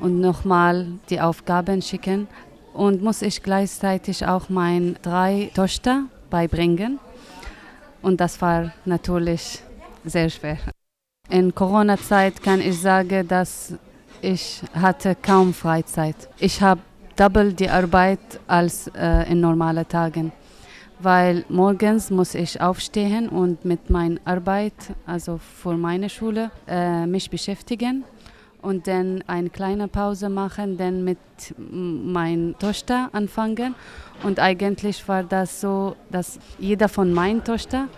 und 0.00 0.20
nochmal 0.20 0.88
die 1.08 1.20
Aufgaben 1.20 1.80
schicken. 1.80 2.26
Und 2.74 3.00
muss 3.02 3.22
ich 3.22 3.40
gleichzeitig 3.40 4.26
auch 4.26 4.48
meine 4.48 4.94
drei 4.94 5.52
Töchter 5.54 6.06
beibringen. 6.30 6.98
Und 8.00 8.20
das 8.20 8.40
war 8.42 8.72
natürlich 8.84 9.62
sehr 10.04 10.28
schwer. 10.30 10.58
In 11.28 11.54
Corona-Zeit 11.54 12.42
kann 12.42 12.60
ich 12.60 12.80
sagen, 12.80 13.28
dass 13.28 13.74
ich 14.22 14.62
hatte 14.72 15.16
kaum 15.20 15.52
Freizeit. 15.52 16.16
Ich 16.38 16.62
habe 16.62 16.80
double 17.16 17.52
die 17.52 17.68
Arbeit 17.68 18.20
als 18.46 18.88
äh, 18.96 19.30
in 19.30 19.40
normalen 19.40 19.86
Tagen, 19.86 20.32
weil 21.00 21.44
morgens 21.48 22.10
muss 22.10 22.34
ich 22.34 22.60
aufstehen 22.60 23.28
und 23.28 23.64
mit 23.64 23.90
meiner 23.90 24.20
Arbeit, 24.24 24.74
also 25.06 25.38
für 25.38 25.76
meine 25.76 26.08
Schule, 26.08 26.50
äh, 26.68 27.04
mich 27.06 27.28
beschäftigen 27.28 28.04
und 28.62 28.86
dann 28.86 29.24
eine 29.26 29.50
kleine 29.50 29.88
Pause 29.88 30.28
machen, 30.28 30.76
dann 30.78 31.02
mit 31.02 31.18
meiner 31.58 32.56
Tochter 32.58 33.10
anfangen. 33.12 33.74
Und 34.22 34.38
eigentlich 34.38 35.06
war 35.08 35.24
das 35.24 35.60
so, 35.60 35.96
dass 36.10 36.38
jeder 36.60 36.88
von 36.88 37.12
meinen 37.12 37.42
Tochter 37.42 37.88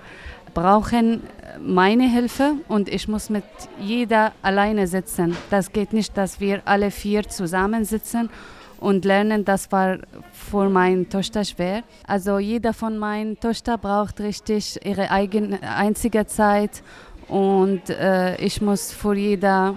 brauchen 0.55 1.23
meine 1.61 2.09
Hilfe 2.09 2.55
und 2.69 2.89
ich 2.89 3.09
muss 3.09 3.31
mit 3.31 3.45
jeder 3.81 4.33
alleine 4.43 4.87
sitzen. 4.87 5.37
Das 5.51 5.73
geht 5.73 5.93
nicht, 5.93 6.17
dass 6.17 6.41
wir 6.41 6.63
alle 6.65 6.91
vier 6.91 7.29
zusammensitzen 7.29 8.31
und 8.79 9.05
lernen. 9.05 9.45
Das 9.45 9.71
war 9.73 9.99
für 10.33 10.69
meine 10.69 11.09
Tochter 11.09 11.45
schwer. 11.45 11.83
Also 12.07 12.39
jeder 12.39 12.73
von 12.73 12.99
meinen 12.99 13.39
Tochter 13.39 13.79
braucht 13.79 14.21
richtig 14.21 14.85
ihre 14.85 15.11
eigene 15.11 15.61
einzige 15.63 16.27
Zeit 16.27 16.83
und 17.29 17.91
äh, 17.91 18.37
ich 18.37 18.61
muss 18.61 18.93
für 18.93 19.15
jeder 19.15 19.77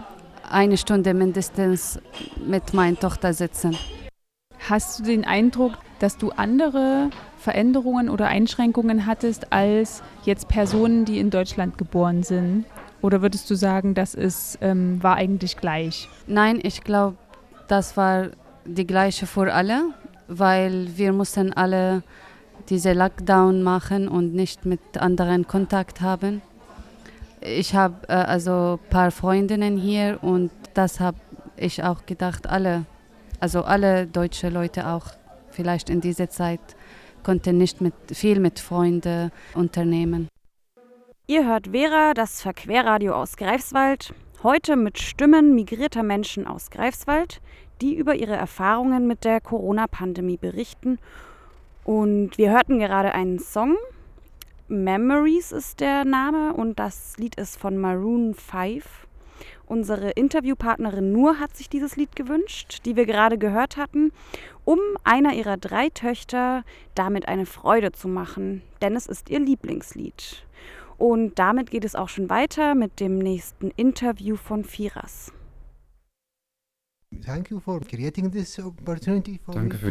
eine 0.49 0.77
Stunde 0.77 1.13
mindestens 1.13 1.99
mit 2.45 2.73
meiner 2.73 2.97
Tochter 2.97 3.33
sitzen. 3.33 3.77
Hast 4.69 4.99
du 4.99 5.03
den 5.03 5.25
Eindruck, 5.25 5.73
dass 5.99 6.17
du 6.17 6.31
andere 6.31 7.09
Veränderungen 7.37 8.09
oder 8.09 8.27
Einschränkungen 8.27 9.05
hattest 9.05 9.53
als 9.53 10.03
jetzt 10.23 10.47
Personen, 10.47 11.05
die 11.05 11.19
in 11.19 11.29
Deutschland 11.29 11.77
geboren 11.77 12.23
sind? 12.23 12.65
Oder 13.01 13.21
würdest 13.21 13.49
du 13.49 13.55
sagen, 13.55 13.93
das 13.93 14.15
ist, 14.15 14.57
ähm, 14.61 15.01
war 15.03 15.15
eigentlich 15.15 15.57
gleich? 15.57 16.09
Nein, 16.25 16.59
ich 16.61 16.83
glaube, 16.83 17.17
das 17.67 17.95
war 17.95 18.29
die 18.65 18.87
gleiche 18.87 19.27
für 19.27 19.53
alle, 19.53 19.93
weil 20.27 20.87
wir 20.97 21.13
mussten 21.13 21.53
alle 21.53 22.03
diese 22.69 22.93
Lockdown 22.93 23.63
machen 23.63 24.07
und 24.07 24.33
nicht 24.33 24.65
mit 24.65 24.97
anderen 24.97 25.47
Kontakt 25.47 26.01
haben. 26.01 26.41
Ich 27.39 27.75
habe 27.75 27.95
äh, 28.09 28.13
also 28.13 28.79
ein 28.81 28.89
paar 28.89 29.11
Freundinnen 29.11 29.77
hier 29.77 30.19
und 30.21 30.51
das 30.73 30.99
habe 30.99 31.17
ich 31.55 31.83
auch 31.83 32.05
gedacht, 32.05 32.47
alle, 32.47 32.85
also 33.39 33.63
alle 33.63 34.05
deutsche 34.05 34.49
Leute 34.49 34.87
auch 34.87 35.05
vielleicht 35.51 35.89
in 35.89 36.01
dieser 36.01 36.29
Zeit 36.29 36.59
konnte 37.27 37.51
nicht 37.51 37.81
mit, 37.81 37.93
viel 38.13 38.39
mit 38.39 38.57
Freunden 38.57 39.33
unternehmen. 39.53 40.29
Ihr 41.27 41.45
hört 41.45 41.67
Vera, 41.73 42.13
das 42.13 42.41
Verquerradio 42.41 43.13
aus 43.13 43.35
Greifswald. 43.35 44.13
Heute 44.43 44.77
mit 44.77 44.97
Stimmen 44.97 45.53
migrierter 45.53 46.03
Menschen 46.03 46.47
aus 46.47 46.69
Greifswald, 46.69 47.41
die 47.81 47.95
über 47.95 48.15
ihre 48.15 48.37
Erfahrungen 48.37 49.07
mit 49.07 49.25
der 49.25 49.41
Corona-Pandemie 49.41 50.37
berichten. 50.37 50.99
Und 51.83 52.37
wir 52.37 52.51
hörten 52.51 52.79
gerade 52.79 53.13
einen 53.13 53.39
Song. 53.39 53.75
Memories 54.69 55.51
ist 55.51 55.81
der 55.81 56.05
Name 56.05 56.53
und 56.53 56.79
das 56.79 57.17
Lied 57.17 57.35
ist 57.35 57.57
von 57.57 57.77
Maroon 57.77 58.35
5. 58.35 59.06
Unsere 59.67 60.09
Interviewpartnerin 60.11 61.11
Nur 61.11 61.39
hat 61.39 61.57
sich 61.57 61.69
dieses 61.69 61.97
Lied 61.97 62.15
gewünscht, 62.15 62.83
die 62.85 62.95
wir 62.95 63.05
gerade 63.05 63.37
gehört 63.37 63.75
hatten, 63.75 64.13
um 64.63 64.79
einer 65.03 65.33
ihrer 65.33 65.57
drei 65.57 65.89
Töchter 65.89 66.63
damit 66.95 67.27
eine 67.27 67.45
Freude 67.45 67.91
zu 67.91 68.07
machen, 68.07 68.61
denn 68.81 68.95
es 68.95 69.07
ist 69.07 69.29
ihr 69.29 69.41
Lieblingslied. 69.41 70.45
Und 70.97 71.37
damit 71.37 71.69
geht 71.69 71.83
es 71.83 71.95
auch 71.95 72.07
schon 72.07 72.29
weiter 72.29 72.75
mit 72.75 73.01
dem 73.01 73.17
nächsten 73.17 73.71
Interview 73.71 74.37
von 74.37 74.63
Firas. 74.63 75.33
Danke 77.11 77.59
für 77.59 77.81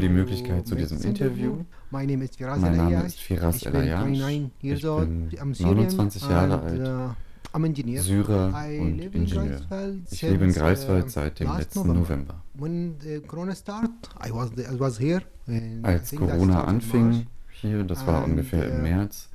die 0.00 0.08
Möglichkeit 0.08 0.66
zu 0.66 0.74
diesem 0.74 1.02
Interview. 1.02 1.64
Mein 1.90 2.08
Name 2.08 2.24
ist 2.24 3.20
Firas 3.20 3.62
Elayash. 3.62 4.50
Ich 4.62 4.82
bin 4.82 5.28
29 5.58 6.28
Jahre 6.28 6.60
alt 6.60 6.80
uh, 6.80 7.10
Syrer 8.02 8.52
und 8.80 8.98
Ingenieur. 9.00 9.60
Ich 10.10 10.22
lebe 10.22 10.44
in 10.44 10.52
Greifswald 10.52 11.10
seit 11.10 11.40
dem 11.40 11.48
letzten 11.56 11.86
November. 11.92 12.42
Als 15.82 16.10
Corona 16.14 16.64
anfing, 16.64 17.26
hier, 17.50 17.84
das 17.84 18.06
war 18.06 18.24
ungefähr 18.24 18.68
im 18.68 18.82
März, 18.82 19.30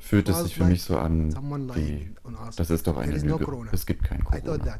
fühlte 0.00 0.32
es 0.32 0.42
sich 0.44 0.54
für 0.56 0.64
mich 0.64 0.82
so 0.82 0.96
an, 0.98 1.34
wie, 1.74 2.10
das 2.56 2.70
ist 2.70 2.86
doch 2.86 2.96
eine 2.96 3.16
Lüge, 3.18 3.46
es 3.72 3.84
gibt 3.86 4.04
kein 4.04 4.24
Corona. 4.24 4.78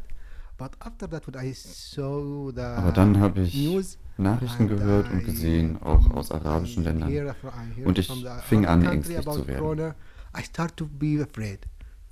Aber 2.76 2.92
dann 2.92 3.18
habe 3.20 3.40
ich 3.40 3.68
Nachrichten 4.18 4.68
gehört 4.68 5.10
und 5.10 5.24
gesehen, 5.24 5.80
auch 5.82 6.10
aus 6.10 6.30
arabischen 6.30 6.84
Ländern, 6.84 7.10
und 7.84 7.98
ich 7.98 8.10
fing 8.44 8.66
an, 8.66 8.84
ängstlich 8.84 9.20
zu 9.28 9.46
werden. 9.46 9.94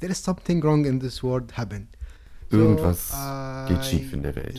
There 0.00 0.12
is 0.12 0.22
something 0.22 0.62
wrong 0.62 0.84
in 0.84 1.00
this 1.00 1.22
world 1.22 1.56
happened. 1.56 1.88
Irgendwas 2.50 3.12
geht 3.68 3.84
schief 3.84 4.12
in 4.12 4.22
der 4.22 4.34
Welt. 4.34 4.58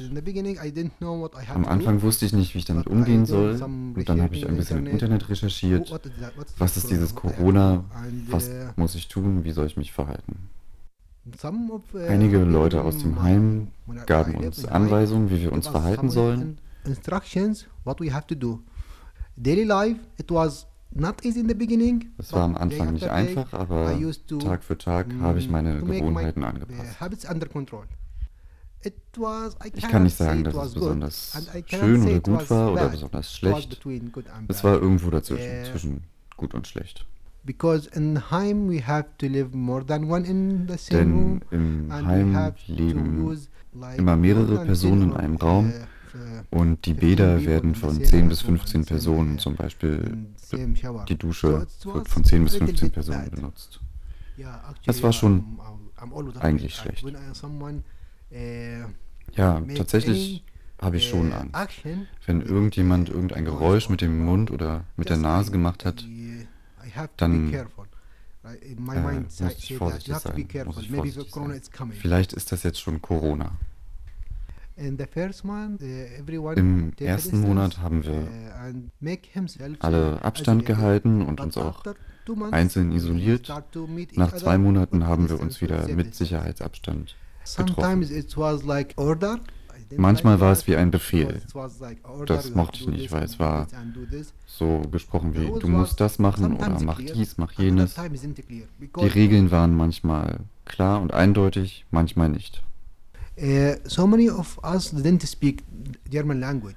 Am 1.47 1.65
Anfang 1.65 2.02
wusste 2.04 2.25
ich 2.25 2.34
nicht, 2.34 2.54
wie 2.54 2.60
ich 2.60 2.65
damit 2.65 2.88
umgehen 2.88 3.25
soll. 3.25 3.60
Und 3.62 4.04
dann 4.08 4.21
habe 4.21 4.36
ich 4.36 4.47
ein 4.47 4.56
bisschen 4.56 4.80
im 4.80 4.88
Internet 4.88 5.28
recherchiert. 5.30 5.91
Was 6.60 6.78
ist 6.78 6.91
dieses 6.91 7.15
Corona? 7.15 7.86
Was 8.28 8.49
muss 8.75 8.93
ich 8.95 9.08
tun? 9.08 9.43
Wie 9.43 9.52
soll 9.52 9.65
ich 9.65 9.78
mich 9.78 9.91
verhalten? 9.91 10.49
Einige 12.08 12.39
Leute 12.39 12.84
aus 12.84 12.99
dem 12.99 13.21
Heim 13.21 13.69
gaben 14.06 14.36
uns 14.36 14.65
Anweisungen, 14.65 15.30
wie 15.30 15.41
wir 15.41 15.52
uns 15.52 15.67
verhalten 15.67 16.10
sollen. 16.10 16.60
Daily 19.41 19.63
life, 19.63 19.99
it 20.17 20.30
was 20.32 20.67
es 22.17 22.34
war 22.34 22.43
am 22.43 22.56
Anfang 22.58 22.93
nicht 22.93 23.08
einfach, 23.08 23.54
aber 23.54 23.97
Tag 24.39 24.63
für 24.63 24.78
Tag 24.78 25.08
habe 25.21 25.39
ich 25.39 25.49
meine 25.49 25.80
Gewohnheiten 25.82 26.43
angepasst. 26.43 26.97
Ich 29.75 29.88
kann 29.88 30.04
nicht 30.04 30.17
sagen, 30.17 30.43
dass 30.43 30.56
es 30.56 30.73
besonders 30.73 31.49
schön 31.67 32.02
oder 32.04 32.19
gut 32.21 32.49
war 32.49 32.71
oder 32.73 32.89
besonders 32.89 33.34
schlecht. 33.36 33.82
Es 34.47 34.63
war 34.63 34.82
irgendwo 34.82 35.10
dazwischen, 35.10 35.65
zwischen 35.71 36.04
gut 36.38 36.54
und 36.54 36.67
schlecht. 36.67 37.06
Denn 40.91 41.41
im 41.52 41.91
Heim 41.91 42.54
leben 42.67 43.38
immer 43.97 44.15
mehrere 44.15 44.65
Personen 44.65 45.02
in 45.04 45.13
einem 45.13 45.36
Raum 45.36 45.73
und 46.50 46.86
die 46.86 46.93
Bäder 46.93 47.43
werden 47.45 47.76
von 47.76 48.04
10 48.04 48.30
bis 48.30 48.41
15 48.41 48.86
Personen 48.86 49.39
zum 49.39 49.56
Beispiel, 49.56 50.17
die 51.08 51.17
Dusche 51.17 51.67
wird 51.84 52.08
von 52.08 52.24
10 52.24 52.43
bis 52.43 52.56
15 52.56 52.91
Personen 52.91 53.30
benutzt. 53.32 53.80
Das 54.86 55.04
war 55.04 55.13
schon 55.13 55.60
eigentlich 56.39 56.76
schlecht. 56.76 57.06
Ja, 59.36 59.62
tatsächlich 59.76 60.43
habe 60.82 60.98
ich 60.98 61.10
schon 61.10 61.34
Angst. 61.34 61.82
Wenn 62.26 62.41
irgendjemand 62.41 63.10
irgendein 63.10 63.45
Geräusch 63.45 63.89
mit 63.89 64.02
dem 64.02 64.24
Mund 64.26 64.52
oder 64.52 64.86
mit 64.95 65.10
der 65.10 65.17
Nase 65.17 65.52
gemacht 65.52 65.86
hat, 65.86 66.06
dann 67.17 67.54
äh, 67.54 67.65
muss 68.78 69.39
ich 69.58 69.78
vorsichtig 69.78 70.15
sein. 70.15 70.48
Muss 70.65 70.80
ich 70.80 70.89
vorsichtig 70.89 71.32
sein. 71.32 71.91
Vielleicht 71.91 72.34
ist 72.34 72.52
das 72.52 72.63
jetzt 72.63 72.80
schon 72.80 73.02
Corona. 73.02 73.52
Uh, 74.82 76.52
Im 76.56 76.94
ersten 76.98 77.42
Monat 77.42 77.80
haben 77.80 78.06
wir 78.06 78.13
uh, 78.13 79.76
alle 79.80 80.24
Abstand 80.24 80.65
gehalten 80.65 81.22
und 81.22 81.42
uns 81.42 81.58
auch 81.58 81.84
einzeln 82.52 82.94
isoliert. 82.94 83.52
Nach 84.13 84.34
zwei 84.34 84.58
Monaten 84.58 85.06
haben 85.06 85.30
wir 85.30 85.39
uns 85.39 85.60
wieder 85.60 85.88
mit 85.89 86.15
Sicherheitsabstand 86.15 87.15
getroffen. 87.58 88.06
Manchmal 89.98 90.39
war 90.39 90.52
es 90.52 90.68
wie 90.68 90.76
ein 90.76 90.92
Befehl. 90.92 91.42
Das 92.26 92.54
mochte 92.54 92.80
ich 92.80 92.88
nicht, 92.88 93.12
weil 93.12 93.24
es 93.24 93.39
war 93.39 93.68
so 94.46 94.82
gesprochen 94.92 95.34
wie, 95.36 95.60
du 95.60 95.68
musst 95.68 96.00
das 96.00 96.20
machen 96.20 96.56
oder 96.56 96.80
mach 96.82 97.00
dies, 97.00 97.38
mach 97.38 97.52
jenes. 97.54 97.96
Die 97.96 99.08
Regeln 99.08 99.52
waren 99.52 99.76
manchmal 99.76 100.42
klar 100.65 101.02
und 101.02 101.13
eindeutig, 101.13 101.86
manchmal 101.92 102.30
nicht. 102.30 102.63
Uh, 103.41 103.75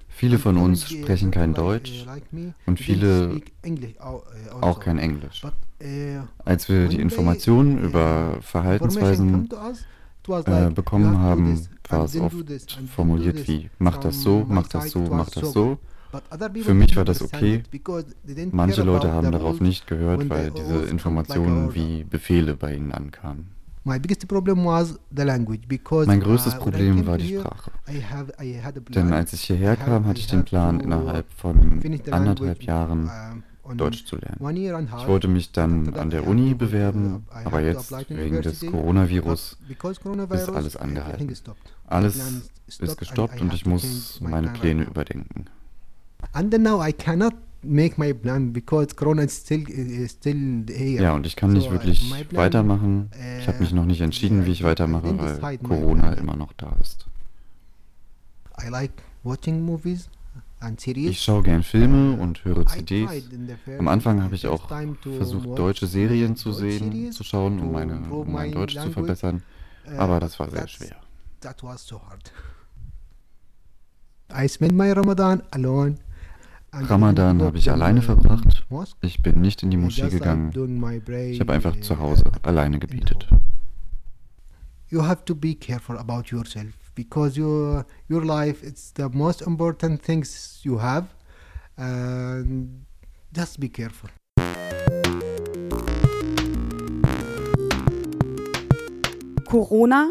viele 0.08 0.38
von 0.38 0.56
uns 0.56 0.88
sprechen 0.88 1.30
kein 1.32 1.54
Deutsch 1.54 2.06
und 2.66 2.78
viele 2.78 3.40
auch 4.60 4.78
kein 4.78 4.98
Englisch. 4.98 5.42
Als 6.44 6.68
wir 6.68 6.88
die 6.88 7.00
Informationen 7.00 7.78
über 7.82 8.38
Verhaltensweisen 8.42 9.48
äh, 10.28 10.70
bekommen 10.70 11.18
haben, 11.18 11.66
war 11.88 12.04
es 12.04 12.16
oft 12.16 12.36
formuliert 12.94 13.48
wie, 13.48 13.68
mach 13.78 13.98
das 13.98 14.22
so, 14.22 14.46
mach 14.48 14.68
das 14.68 14.90
so, 14.90 15.00
mach 15.00 15.30
das 15.30 15.52
so. 15.52 15.78
Für 16.62 16.74
mich 16.74 16.94
war 16.94 17.04
das 17.04 17.22
okay. 17.22 17.62
Manche 18.52 18.82
Leute 18.82 19.10
haben 19.12 19.32
darauf 19.32 19.60
nicht 19.60 19.86
gehört, 19.86 20.28
weil 20.28 20.50
diese 20.50 20.82
Informationen 20.82 21.74
wie 21.74 22.04
Befehle 22.04 22.54
bei 22.54 22.74
ihnen 22.74 22.92
ankamen. 22.92 23.61
Mein 23.84 24.00
größtes 24.02 24.28
Problem 26.58 27.06
war 27.06 27.18
die 27.18 27.38
Sprache. 27.38 27.70
Denn 28.94 29.12
als 29.12 29.32
ich 29.32 29.42
hierher 29.42 29.76
kam, 29.76 30.06
hatte 30.06 30.20
ich 30.20 30.28
den 30.28 30.44
Plan, 30.44 30.80
innerhalb 30.80 31.26
von 31.32 31.80
anderthalb 32.10 32.62
Jahren 32.62 33.10
Deutsch 33.76 34.04
zu 34.04 34.16
lernen. 34.16 34.38
Ich 34.98 35.06
wollte 35.06 35.28
mich 35.28 35.52
dann 35.52 35.94
an 35.94 36.10
der 36.10 36.26
Uni 36.26 36.54
bewerben, 36.54 37.26
aber 37.44 37.60
jetzt 37.60 37.92
wegen 38.08 38.42
des 38.42 38.60
Coronavirus 38.66 39.58
ist 40.30 40.48
alles 40.48 40.76
angehalten. 40.76 41.32
Alles 41.86 42.50
ist 42.66 42.98
gestoppt 42.98 43.40
und 43.40 43.54
ich 43.54 43.66
muss 43.66 44.20
meine 44.20 44.48
Pläne 44.48 44.84
überdenken. 44.84 45.46
And 46.32 46.56
now 46.58 46.80
I 46.82 46.92
cannot 46.92 47.34
make 47.62 47.98
my 47.98 48.12
plan 48.12 48.52
because 48.52 48.94
Corona 48.94 49.22
is 49.22 49.36
still, 49.36 49.64
is 49.68 50.12
still 50.12 50.64
here. 50.68 51.02
Ja, 51.02 51.14
und 51.14 51.26
ich 51.26 51.36
kann 51.36 51.52
nicht 51.52 51.70
wirklich 51.70 52.12
weitermachen. 52.32 53.10
Ich 53.40 53.48
habe 53.48 53.60
mich 53.60 53.72
noch 53.72 53.84
nicht 53.84 54.00
entschieden, 54.00 54.46
wie 54.46 54.52
ich 54.52 54.62
weitermache, 54.62 55.18
weil 55.18 55.58
Corona 55.58 56.12
immer 56.14 56.36
noch 56.36 56.52
da 56.54 56.76
ist. 56.80 57.06
I 58.60 58.68
like 58.68 58.92
watching 59.22 59.62
movies. 59.64 60.08
Ich 60.86 61.20
schaue 61.20 61.42
gern 61.42 61.64
Filme 61.64 62.16
und 62.20 62.44
höre 62.44 62.64
CDs. 62.66 63.10
Am 63.78 63.88
Anfang 63.88 64.22
habe 64.22 64.36
ich 64.36 64.46
auch 64.46 64.68
versucht, 64.68 65.58
deutsche 65.58 65.88
Serien 65.88 66.36
zu 66.36 66.52
sehen, 66.52 67.10
zu 67.10 67.24
schauen, 67.24 67.58
um, 67.58 67.72
meine, 67.72 68.00
um 68.10 68.30
mein 68.30 68.52
Deutsch 68.52 68.76
zu 68.76 68.90
verbessern. 68.90 69.42
Uh, 69.84 69.98
Aber 69.98 70.20
das 70.20 70.38
war 70.38 70.48
sehr 70.48 70.68
schwer. 70.68 70.96
I 74.32 74.48
spent 74.48 74.74
my 74.76 74.92
Ramadan 74.92 75.42
alone. 75.50 75.96
Ramadan 76.74 77.42
habe 77.42 77.58
ich 77.58 77.70
alleine 77.70 78.00
verbracht. 78.00 78.66
Ich 79.02 79.22
bin 79.22 79.42
nicht 79.42 79.62
in 79.62 79.70
die 79.70 79.76
Moschee 79.76 80.08
gegangen. 80.08 80.50
Ich 81.30 81.38
habe 81.40 81.52
einfach 81.52 81.78
zu 81.80 81.98
Hause 81.98 82.24
alleine 82.42 82.78
gebetet. 82.78 83.28
You 84.88 85.02
have 85.02 85.24
to 85.26 85.34
be 85.34 85.54
careful 85.54 85.98
about 85.98 86.34
yourself 86.34 86.72
because 86.94 87.38
your 87.38 87.84
your 88.08 88.24
life 88.24 88.66
it's 88.66 88.92
the 88.94 89.08
most 89.12 89.42
important 89.42 90.02
things 90.02 90.60
you 90.62 90.80
have. 90.80 91.08
And 91.76 92.86
just 93.34 93.60
be 93.60 93.68
careful. 93.68 94.10
Corona 99.46 100.10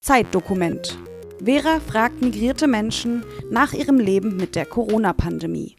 Zeitdokument. 0.00 0.96
Vera 1.44 1.80
fragt 1.80 2.22
migrierte 2.22 2.66
Menschen 2.66 3.22
nach 3.50 3.72
ihrem 3.72 3.98
Leben 3.98 4.36
mit 4.36 4.56
der 4.56 4.64
Corona-Pandemie. 4.64 5.76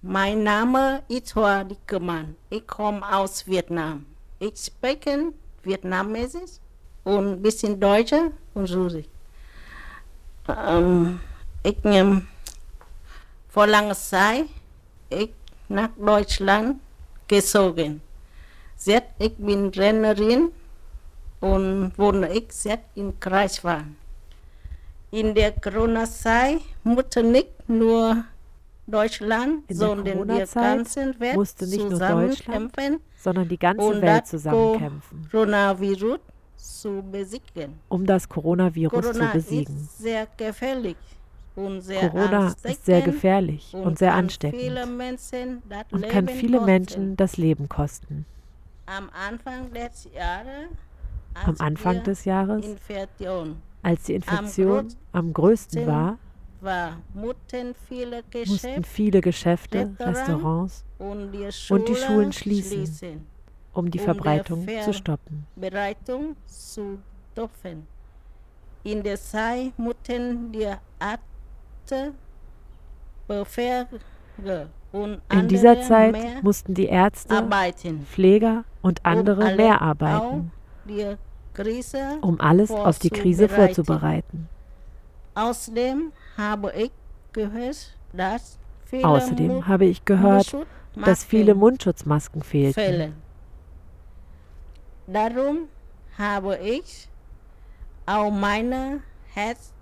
Mein 0.00 0.42
Name 0.42 1.02
ist 1.08 1.34
Hoa 1.34 1.64
Dickemann. 1.64 2.36
Ich 2.48 2.66
komme 2.66 3.02
aus 3.14 3.46
Vietnam. 3.46 4.06
Ich 4.38 4.56
spreche 4.58 5.32
Vietnamesisch 5.62 6.58
und 7.04 7.32
ein 7.32 7.42
bisschen 7.42 7.78
Deutsch 7.78 8.14
und 8.54 8.74
Russisch. 8.74 9.06
Ähm, 10.48 11.20
ich 11.62 11.76
ähm, 11.84 12.28
vor 13.48 13.66
langer 13.66 13.94
Zeit 13.94 14.46
ich 15.10 15.30
nach 15.68 15.90
Deutschland 15.98 16.80
gezogen. 17.28 18.00
Seit 18.76 19.04
ich 19.18 19.34
bin 19.36 19.68
Rennerin 19.68 20.50
und 21.40 21.92
wohne 21.96 22.32
ich 22.32 22.46
seit 22.50 22.80
in 22.94 23.18
Kreiswald. 23.20 23.84
In 25.10 25.34
der 25.34 25.52
Corona-Zeit 25.52 26.60
musste 26.82 27.22
nicht 27.22 27.68
nur 27.68 28.24
Deutschland, 28.86 29.62
In 29.68 29.76
sondern 29.76 30.28
die 30.28 30.44
ganze 30.54 31.20
Welt 31.20 31.36
musste 31.36 31.66
nicht 31.66 31.88
nur 31.88 31.98
Deutschland, 31.98 32.72
sondern 33.16 33.48
die 33.48 33.58
ganze 33.58 34.02
Welt 34.02 34.26
zusammenkämpfen, 34.26 35.28
Coronavirus 35.30 36.18
zu 36.56 37.02
besiegen. 37.10 37.78
um 37.88 38.04
das 38.04 38.28
Coronavirus 38.28 38.92
Corona 38.92 39.30
zu 39.30 39.38
besiegen. 39.38 39.76
ist 39.76 39.98
sehr 39.98 40.26
gefährlich 40.36 40.96
und 41.56 41.80
sehr 41.80 42.10
Corona 42.10 42.54
ist 42.64 42.84
sehr 42.84 43.02
gefährlich 43.02 43.72
und 43.74 43.98
sehr 43.98 44.14
ansteckend 44.14 44.60
und 45.92 46.08
kann 46.08 46.28
viele 46.28 46.60
Menschen 46.60 47.16
das 47.16 47.36
Leben 47.36 47.68
kosten. 47.68 48.26
Am 48.86 49.10
Anfang 49.10 49.72
des 49.72 50.08
Jahres, 50.12 50.68
Am 51.34 51.56
Anfang 51.58 52.02
des 52.02 52.24
Jahres, 52.24 52.64
als 53.82 54.02
die 54.04 54.14
Infektion 54.14 54.88
am 55.12 55.32
größten 55.32 55.86
war, 55.86 56.18
war, 56.60 56.98
mussten 57.14 57.74
viele 57.88 58.22
Geschäfte, 58.24 58.50
mussten 58.50 58.84
viele 58.84 59.20
Geschäfte 59.20 59.94
Restaurants 59.98 60.84
und 60.98 61.32
die, 61.32 61.48
und 61.70 61.88
die 61.88 61.94
Schulen 61.94 62.32
schließen, 62.32 63.26
um 63.72 63.90
die 63.90 63.98
um 63.98 64.04
Verbreitung 64.04 64.66
der 64.66 64.82
zu 64.82 64.92
stoppen. 64.92 65.46
Zu. 66.46 66.98
In 68.84 69.02
der 69.02 69.16
Zeit 69.16 69.78
mussten 69.78 70.52
die 70.52 70.68
Ärzte, 71.00 72.12
und 73.28 73.46
In 74.94 75.48
dieser 75.48 75.82
Zeit 75.82 76.42
mussten 76.44 76.74
die 76.74 76.86
Ärzte, 76.86 77.36
arbeiten, 77.36 78.06
Pfleger 78.06 78.62
und 78.80 79.04
andere 79.04 79.56
mehr 79.56 79.82
arbeiten, 79.82 80.52
um 82.20 82.40
alles 82.40 82.70
auf 82.70 83.00
die 83.00 83.10
Krise 83.10 83.48
vorzubereiten. 83.48 84.48
Außerdem 85.34 86.12
habe 86.36 86.72
ich 89.84 90.04
gehört, 90.04 90.56
dass 90.94 91.24
viele 91.24 91.56
Mundschutzmasken 91.56 92.42
fehlten. 92.44 92.74
fehlen. 92.74 93.14
Darum 95.08 95.68
habe 96.16 96.56
ich 96.58 97.08
auch 98.06 98.30
meine 98.30 99.00
Herz 99.34 99.73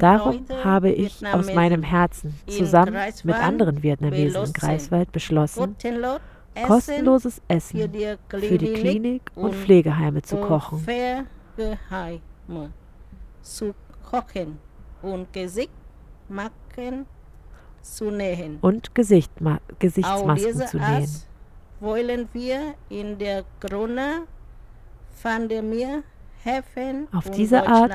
Darum 0.00 0.44
habe 0.64 0.90
ich 0.90 1.26
aus 1.26 1.52
meinem 1.52 1.82
Herzen 1.82 2.34
zusammen 2.46 2.94
mit 3.24 3.34
anderen 3.34 3.82
Vietnamesen 3.82 4.32
beschlossen, 4.32 4.52
Greifswald 4.52 5.12
beschlossen, 5.12 5.76
kostenloses 6.66 7.42
Essen 7.48 7.92
für 8.30 8.58
die 8.58 8.72
Klinik 8.72 9.22
und 9.34 9.54
Pflegeheime 9.54 10.22
zu 10.22 10.36
kochen 10.36 10.86
und 15.02 15.32
Gesichtmasken 15.32 17.06
zu 17.82 18.10
nähen. 18.10 18.58
und 18.60 18.94
Gesichtma 18.94 19.56
Auch 19.56 19.78
Gesichtsmasken 19.78 20.66
zu 20.66 20.78
nähen. 20.78 21.08
Wollen 21.80 22.28
wir 22.32 22.74
in 22.88 23.18
der 23.18 23.44
Corona-Pandemie 23.60 26.02
Auf 27.12 27.30
diese 27.30 27.66
Art 27.66 27.92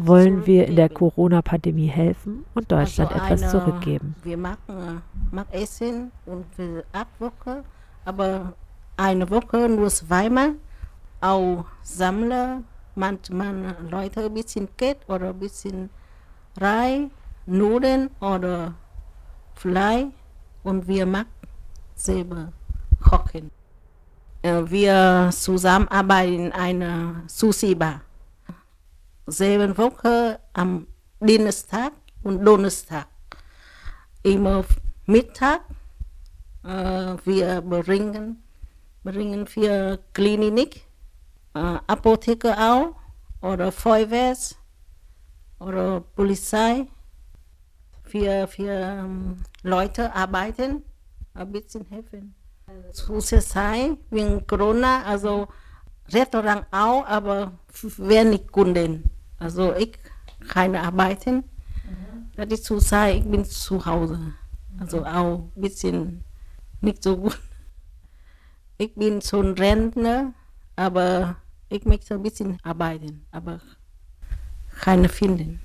wollen 0.00 0.46
wir 0.46 0.66
in 0.68 0.76
der. 0.76 0.88
Corona-Pandemie 0.88 1.86
helfen 1.86 2.44
und 2.54 2.70
Deutschland 2.70 3.12
Also 3.12 3.24
etwas 3.24 3.50
zurückgeben. 3.50 4.14
Wir 4.22 4.36
machen, 4.36 5.02
machen 5.30 5.48
Essen 5.52 6.12
und 6.26 6.44
für 6.54 6.84
acht 6.92 7.08
Wochen, 7.18 7.64
aber 8.04 8.52
eine 8.96 9.28
Woche 9.30 9.68
nur 9.68 9.88
zweimal. 9.88 10.54
Auch 11.20 11.64
sammle 11.82 12.62
manchmal 12.94 13.76
Leute 13.90 14.24
ein 14.24 14.34
bisschen 14.34 14.68
Geld 14.76 14.98
oder 15.08 15.30
ein 15.30 15.38
bisschen 15.38 15.90
Reis, 16.60 17.08
Nudeln 17.46 18.10
oder 18.20 18.74
Fleisch 19.54 20.06
und 20.62 20.86
wir 20.86 21.06
machen 21.06 21.28
selber 21.94 22.52
kochen. 23.00 23.50
Äh, 24.42 24.70
Wir 24.70 25.30
zusammenarbeiten 25.32 26.46
in 26.46 26.52
einer 26.52 27.22
Sushi-Bar. 27.28 28.00
Sieben 29.26 29.78
Wochen 29.78 30.36
am 30.52 30.86
Dienstag 31.20 31.92
und 32.24 32.44
Donnerstag. 32.44 33.06
Immer 34.24 34.64
Mittag 35.06 35.60
äh, 36.64 37.16
wir 37.24 37.60
bringen, 37.60 38.42
bringen 39.04 39.46
wir 39.54 39.98
Klinik, 40.12 40.86
äh, 41.54 41.78
Apotheke 41.86 42.56
auch 42.58 42.96
oder 43.40 43.70
Feuerwehr 43.70 44.36
oder 45.60 46.00
Polizei. 46.00 46.86
Wir, 48.10 48.48
wir 48.56 48.72
ähm, 48.72 49.36
Leute 49.62 50.12
arbeiten 50.14 50.82
ein 51.34 51.52
bisschen 51.52 51.86
helfen. 51.86 52.34
Zurzeit 52.92 53.98
wegen 54.10 54.46
Corona, 54.46 55.04
also 55.04 55.48
Restaurant 56.08 56.66
auch, 56.70 57.06
aber 57.06 57.52
wenig 57.98 58.48
Kunden. 58.48 59.10
Also 59.38 59.74
ich 59.74 59.98
keine 60.48 60.80
arbeiten. 60.82 61.36
Mhm. 61.36 62.30
Das 62.36 62.46
ist 62.48 62.64
zurzeit, 62.64 63.16
ich 63.16 63.24
bin 63.24 63.44
zu 63.44 63.84
Hause. 63.84 64.34
Also 64.78 65.04
auch 65.04 65.50
ein 65.56 65.60
bisschen 65.60 66.24
nicht 66.80 67.02
so 67.02 67.16
gut. 67.16 67.38
Ich 68.78 68.94
bin 68.94 69.22
schon 69.22 69.52
Rentner, 69.54 70.32
aber 70.74 71.36
ich 71.68 71.84
möchte 71.84 72.14
ein 72.14 72.22
bisschen 72.22 72.58
arbeiten, 72.62 73.24
aber 73.30 73.60
keine 74.80 75.08
finden. 75.08 75.60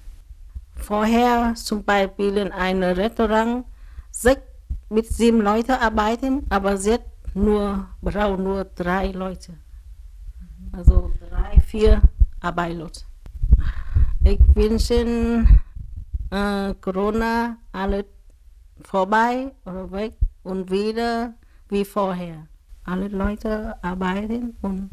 Vorher 0.76 1.56
zum 1.56 1.84
Beispiel 1.84 2.38
in 2.38 2.52
einem 2.52 2.96
Restaurant 2.96 3.66
sechs 4.12 4.42
mit 4.90 5.08
sieben 5.08 5.42
Leuten 5.42 5.72
arbeiten, 5.72 6.46
aber 6.50 6.76
jetzt 6.76 7.06
nur 7.34 7.88
braucht 8.02 8.40
nur 8.40 8.66
drei 8.66 9.12
Leute. 9.12 9.54
Also 10.72 11.12
drei, 11.30 11.60
vier 11.60 12.02
arbeitslos. 12.40 13.06
Ich 14.24 14.40
wünsche 14.56 15.46
äh, 16.32 16.74
Corona 16.82 17.58
alles 17.72 18.06
vorbei 18.82 19.52
oder 19.66 19.92
weg 19.92 20.14
und 20.44 20.70
wieder 20.70 21.34
wie 21.70 21.86
vorher. 21.86 22.48
Alle 22.84 23.08
Leute 23.10 23.76
arbeiten 23.82 24.56
und 24.62 24.90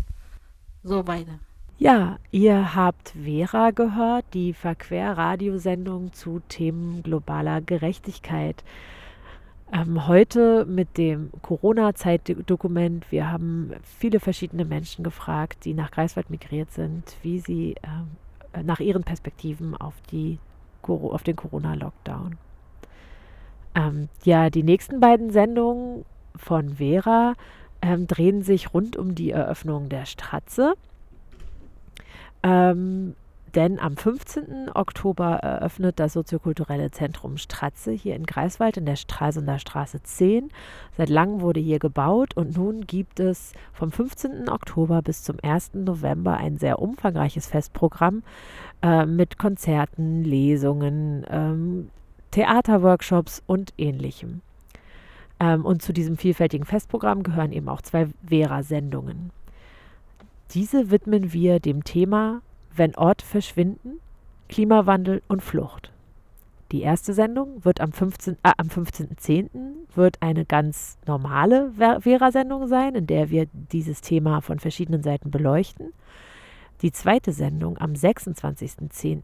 so 0.82 1.06
weiter. 1.06 1.38
Ja, 1.78 2.18
ihr 2.30 2.74
habt 2.74 3.10
Vera 3.10 3.70
gehört, 3.70 4.24
die 4.32 4.52
Verquer-Radiosendung 4.52 6.12
zu 6.12 6.40
Themen 6.48 7.02
globaler 7.02 7.60
Gerechtigkeit. 7.60 8.62
Ähm, 9.72 10.06
heute 10.06 10.66
mit 10.66 10.98
dem 10.98 11.30
Corona-Zeitdokument. 11.42 13.10
Wir 13.10 13.30
haben 13.30 13.72
viele 13.98 14.20
verschiedene 14.20 14.64
Menschen 14.64 15.02
gefragt, 15.02 15.64
die 15.64 15.74
nach 15.74 15.90
Greifswald 15.90 16.30
migriert 16.30 16.70
sind, 16.70 17.16
wie 17.22 17.40
sie 17.40 17.74
äh, 18.52 18.62
nach 18.62 18.80
ihren 18.80 19.04
Perspektiven 19.04 19.76
auf, 19.76 19.94
die, 20.10 20.38
auf 20.82 21.22
den 21.22 21.36
Corona-Lockdown. 21.36 22.36
Ähm, 23.74 24.08
ja, 24.22 24.50
die 24.50 24.62
nächsten 24.62 25.00
beiden 25.00 25.30
Sendungen 25.30 26.04
von 26.36 26.76
Vera 26.76 27.34
ähm, 27.82 28.06
drehen 28.06 28.42
sich 28.42 28.72
rund 28.72 28.96
um 28.96 29.14
die 29.14 29.30
Eröffnung 29.30 29.88
der 29.88 30.06
Stratze. 30.06 30.74
Ähm, 32.42 33.16
denn 33.54 33.78
am 33.78 33.96
15. 33.96 34.70
Oktober 34.74 35.36
eröffnet 35.36 36.00
das 36.00 36.14
soziokulturelle 36.14 36.90
Zentrum 36.90 37.36
Stratze 37.36 37.92
hier 37.92 38.16
in 38.16 38.26
Greifswald 38.26 38.76
in 38.76 38.86
der 38.86 38.96
Stralsunder 38.96 39.58
Straße 39.58 40.02
10. 40.02 40.50
Seit 40.96 41.08
langem 41.08 41.40
wurde 41.40 41.60
hier 41.60 41.78
gebaut 41.78 42.36
und 42.36 42.56
nun 42.56 42.86
gibt 42.86 43.20
es 43.20 43.52
vom 43.72 43.92
15. 43.92 44.48
Oktober 44.48 45.02
bis 45.02 45.22
zum 45.22 45.36
1. 45.42 45.74
November 45.74 46.36
ein 46.36 46.58
sehr 46.58 46.80
umfangreiches 46.80 47.46
Festprogramm 47.46 48.22
äh, 48.82 49.06
mit 49.06 49.38
Konzerten, 49.38 50.24
Lesungen, 50.24 51.24
ähm, 51.30 51.90
Theaterworkshops 52.32 53.42
und 53.46 53.72
ähnlichem. 53.78 54.40
Ähm, 55.38 55.64
und 55.64 55.82
zu 55.82 55.92
diesem 55.92 56.16
vielfältigen 56.16 56.66
Festprogramm 56.66 57.22
gehören 57.22 57.52
eben 57.52 57.68
auch 57.68 57.82
zwei 57.82 58.08
Vera-Sendungen. 58.26 59.30
Diese 60.50 60.90
widmen 60.90 61.32
wir 61.32 61.60
dem 61.60 61.84
Thema 61.84 62.42
Wenn 62.76 62.94
Orte 62.96 63.24
verschwinden, 63.24 64.00
Klimawandel 64.48 65.22
und 65.28 65.42
Flucht. 65.42 65.92
Die 66.72 66.82
erste 66.82 67.12
Sendung 67.12 67.64
wird 67.64 67.80
am 67.80 67.90
15.10. 67.90 68.36
Äh, 68.42 68.52
am 68.56 68.68
15 68.68 69.50
wird 69.94 70.16
eine 70.20 70.44
ganz 70.44 70.96
normale 71.06 71.70
Vera-Sendung 72.00 72.66
sein, 72.66 72.94
in 72.94 73.06
der 73.06 73.30
wir 73.30 73.46
dieses 73.52 74.00
Thema 74.00 74.40
von 74.40 74.58
verschiedenen 74.58 75.02
Seiten 75.02 75.30
beleuchten. 75.30 75.92
Die 76.82 76.90
zweite 76.90 77.32
Sendung 77.32 77.78
am 77.78 77.92
26.10. 77.92 79.22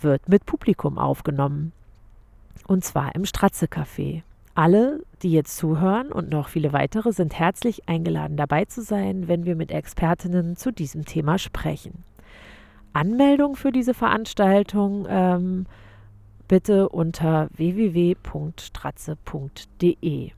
wird 0.00 0.28
mit 0.28 0.46
Publikum 0.46 0.98
aufgenommen. 0.98 1.72
Und 2.66 2.84
zwar 2.84 3.14
im 3.14 3.24
Stratze 3.24 3.66
Café. 3.66 4.22
Alle, 4.56 5.00
die 5.22 5.32
jetzt 5.32 5.56
zuhören 5.56 6.12
und 6.12 6.30
noch 6.30 6.48
viele 6.48 6.72
weitere, 6.72 7.12
sind 7.12 7.38
herzlich 7.38 7.88
eingeladen 7.88 8.36
dabei 8.36 8.64
zu 8.64 8.82
sein, 8.82 9.28
wenn 9.28 9.44
wir 9.44 9.56
mit 9.56 9.70
Expertinnen 9.70 10.56
zu 10.56 10.72
diesem 10.72 11.04
Thema 11.04 11.38
sprechen. 11.38 12.04
Anmeldung 12.94 13.56
für 13.56 13.72
diese 13.72 13.94
Veranstaltung 13.94 15.06
ähm, 15.08 15.66
bitte 16.48 16.88
unter 16.88 17.48
www.stratze.de. 17.54 20.30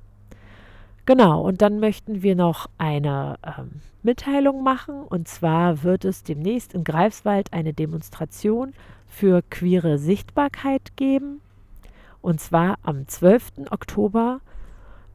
Genau, 1.04 1.42
und 1.42 1.62
dann 1.62 1.78
möchten 1.78 2.22
wir 2.22 2.34
noch 2.34 2.68
eine 2.78 3.36
ähm, 3.44 3.82
Mitteilung 4.02 4.64
machen. 4.64 5.02
Und 5.02 5.28
zwar 5.28 5.84
wird 5.84 6.04
es 6.04 6.24
demnächst 6.24 6.74
in 6.74 6.82
Greifswald 6.82 7.52
eine 7.52 7.72
Demonstration 7.72 8.72
für 9.06 9.42
queere 9.42 9.98
Sichtbarkeit 9.98 10.96
geben. 10.96 11.40
Und 12.22 12.40
zwar 12.40 12.78
am 12.82 13.06
12. 13.06 13.68
Oktober 13.70 14.40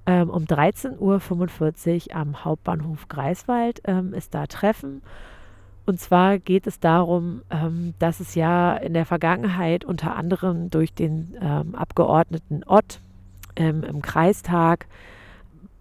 ähm, 0.06 0.30
um 0.30 0.46
13.45 0.46 2.10
Uhr 2.10 2.16
am 2.16 2.46
Hauptbahnhof 2.46 3.10
Greifswald 3.10 3.82
ähm, 3.86 4.14
ist 4.14 4.34
da 4.34 4.48
Treffen. 4.48 5.02
Und 5.92 5.98
zwar 5.98 6.40
geht 6.40 6.68
es 6.68 6.80
darum, 6.80 7.42
ähm, 7.50 7.96
dass 8.00 8.22
es 8.22 8.34
ja 8.34 8.78
in 8.78 8.94
der 8.94 9.06
Vergangenheit 9.06 9.84
unter 9.84 10.16
anderem 10.16 10.70
durch 10.70 10.94
den 10.94 11.36
ähm, 11.42 11.76
Abgeordneten 11.76 12.64
Ott 12.66 13.02
ähm, 13.58 13.84
im 13.84 14.02
Kreistag 14.02 14.88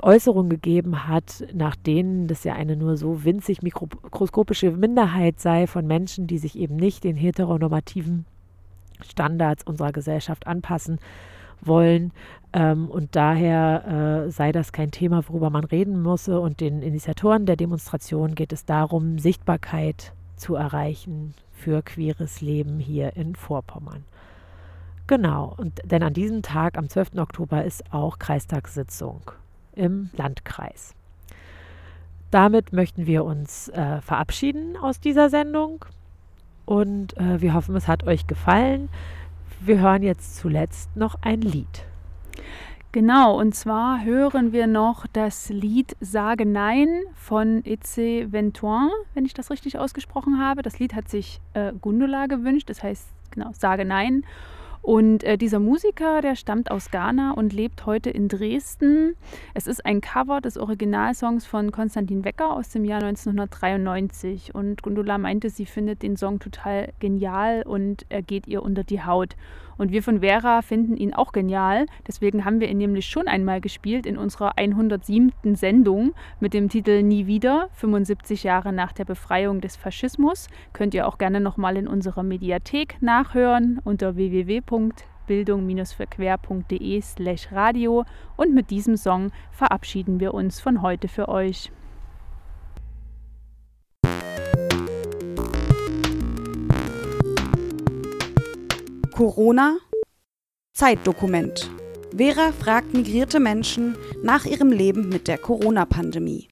Äußerungen 0.03 0.51
gegeben 0.51 1.07
hat, 1.07 1.45
nach 1.55 1.77
denen 1.77 2.27
das 2.27 2.43
ja 2.43 2.55
eine 2.55 2.75
nur 2.75 2.97
so 2.97 3.23
winzig 3.23 3.63
mikroskopische 3.63 4.73
Minderheit 4.73 5.39
sei 5.39 5.69
von 5.69 5.87
Menschen, 5.87 6.27
die 6.27 6.39
sich 6.39 6.59
eben 6.59 6.75
nicht 6.75 7.05
den 7.05 7.15
heteronormativen 7.15 8.27
Standards 9.09 9.63
unserer 9.63 9.93
Gesellschaft 9.93 10.49
anpassen 10.49 10.99
wollen. 11.67 12.13
Ähm, 12.53 12.89
und 12.89 13.15
daher 13.17 14.27
äh, 14.27 14.31
sei 14.31 14.53
das 14.53 14.73
kein 14.73 14.91
Thema, 14.91 15.29
worüber 15.29 15.51
man 15.51 15.65
reden 15.65 16.03
müsse. 16.03 16.41
Und 16.41 16.61
den 16.61 16.83
Initiatoren 16.83 17.47
der 17.47 17.57
Demonstration 17.57 18.35
geht 18.35 18.53
es 18.53 18.65
darum, 18.65 19.19
Sichtbarkeit 19.19 20.13
zu 20.37 20.55
erreichen 20.55 21.35
für 21.53 21.83
queeres 21.83 22.41
Leben 22.41 22.79
hier 22.79 23.17
in 23.17 23.35
Vorpommern. 23.35 24.05
Genau, 25.07 25.55
und 25.57 25.81
denn 25.85 26.03
an 26.03 26.15
diesem 26.15 26.43
Tag, 26.43 26.79
am 26.79 26.89
12. 26.89 27.17
Oktober, 27.19 27.65
ist 27.65 27.93
auch 27.93 28.19
Kreistagssitzung 28.19 29.21
im 29.75 30.11
Landkreis. 30.17 30.95
Damit 32.31 32.73
möchten 32.73 33.07
wir 33.07 33.25
uns 33.25 33.69
äh, 33.71 34.01
verabschieden 34.01 34.77
aus 34.77 35.01
dieser 35.01 35.29
Sendung 35.29 35.85
und 36.65 37.17
äh, 37.17 37.41
wir 37.41 37.55
hoffen, 37.55 37.75
es 37.75 37.89
hat 37.89 38.07
euch 38.07 38.29
gefallen. 38.29 38.89
Wir 39.63 39.79
hören 39.79 40.03
jetzt 40.03 40.37
zuletzt 40.37 40.97
noch 40.97 41.17
ein 41.21 41.43
Lied. 41.43 41.85
Genau, 42.93 43.39
und 43.39 43.55
zwar 43.55 44.03
hören 44.03 44.55
wir 44.55 44.67
noch 44.67 45.07
das 45.07 45.51
Lied 45.51 45.99
Sage 46.01 46.47
Nein 46.47 46.89
von 47.15 47.63
Itze 47.67 48.33
Ventoin, 48.33 48.89
wenn 49.13 49.27
ich 49.27 49.35
das 49.35 49.51
richtig 49.51 49.79
ausgesprochen 49.79 50.41
habe. 50.41 50.63
Das 50.63 50.79
Lied 50.79 50.95
hat 50.95 51.11
sich 51.11 51.43
äh, 51.53 51.75
Gundula 51.79 52.25
gewünscht, 52.25 52.71
das 52.71 52.83
heißt 52.83 53.07
genau 53.33 53.51
Sage 53.53 53.85
Nein. 53.85 54.25
Und 54.83 55.25
äh, 55.25 55.37
dieser 55.37 55.59
Musiker, 55.59 56.23
der 56.23 56.37
stammt 56.37 56.71
aus 56.71 56.91
Ghana 56.91 57.33
und 57.33 57.53
lebt 57.53 57.85
heute 57.85 58.09
in 58.11 58.29
Dresden. 58.29 59.15
Es 59.53 59.67
ist 59.67 59.85
ein 59.85 60.01
Cover 60.01 60.41
des 60.41 60.57
Originalsongs 60.57 61.47
von 61.47 61.71
Konstantin 61.71 62.25
Wecker 62.25 62.57
aus 62.57 62.71
dem 62.71 62.85
Jahr 62.85 63.03
1993. 63.03 64.55
Und 64.55 64.83
Gundula 64.83 65.19
meinte, 65.19 65.51
sie 65.51 65.67
findet 65.67 66.03
den 66.03 66.17
Song 66.17 66.39
total 66.39 66.93
genial 66.99 67.63
und 67.67 68.07
er 68.09 68.23
geht 68.23 68.47
ihr 68.47 68.63
unter 68.63 68.83
die 68.83 69.03
Haut. 69.03 69.37
Und 69.81 69.91
wir 69.93 70.03
von 70.03 70.21
Vera 70.21 70.61
finden 70.61 70.99
ihn 70.99 71.15
auch 71.15 71.33
genial. 71.33 71.87
Deswegen 72.07 72.45
haben 72.45 72.61
wir 72.61 72.69
ihn 72.69 72.77
nämlich 72.77 73.07
schon 73.07 73.29
einmal 73.29 73.63
gespielt 73.63 74.05
in 74.05 74.19
unserer 74.19 74.59
107. 74.59 75.33
Sendung 75.55 76.13
mit 76.39 76.53
dem 76.53 76.69
Titel 76.69 77.03
Nie 77.03 77.27
wieder, 77.27 77.71
75 77.73 78.43
Jahre 78.43 78.75
nach 78.75 78.93
der 78.93 79.07
Befreiung 79.07 79.63
des 79.63 79.77
Faschismus. 79.77 80.49
Könnt 80.75 80.93
ihr 80.93 81.09
auch 81.09 81.17
gerne 81.17 81.41
nochmal 81.41 81.79
in 81.79 81.89
unserer 81.89 82.23
Mediathek 82.23 82.99
nachhören 83.01 83.81
unter 83.83 84.17
www.bildung-verquer.de 84.17 87.01
slash 87.01 87.51
radio. 87.51 88.05
Und 88.37 88.53
mit 88.53 88.69
diesem 88.69 88.99
Song 88.99 89.33
verabschieden 89.51 90.21
wir 90.21 90.35
uns 90.35 90.61
von 90.61 90.83
heute 90.83 91.09
für 91.09 91.31
euch. 91.31 91.73
Corona 99.21 99.77
Zeitdokument. 100.73 101.71
Vera 102.17 102.53
fragt 102.53 102.95
migrierte 102.95 103.39
Menschen 103.39 103.95
nach 104.23 104.47
ihrem 104.47 104.73
Leben 104.73 105.11
mit 105.11 105.29
der 105.29 105.37
Corona-Pandemie. 105.37 106.49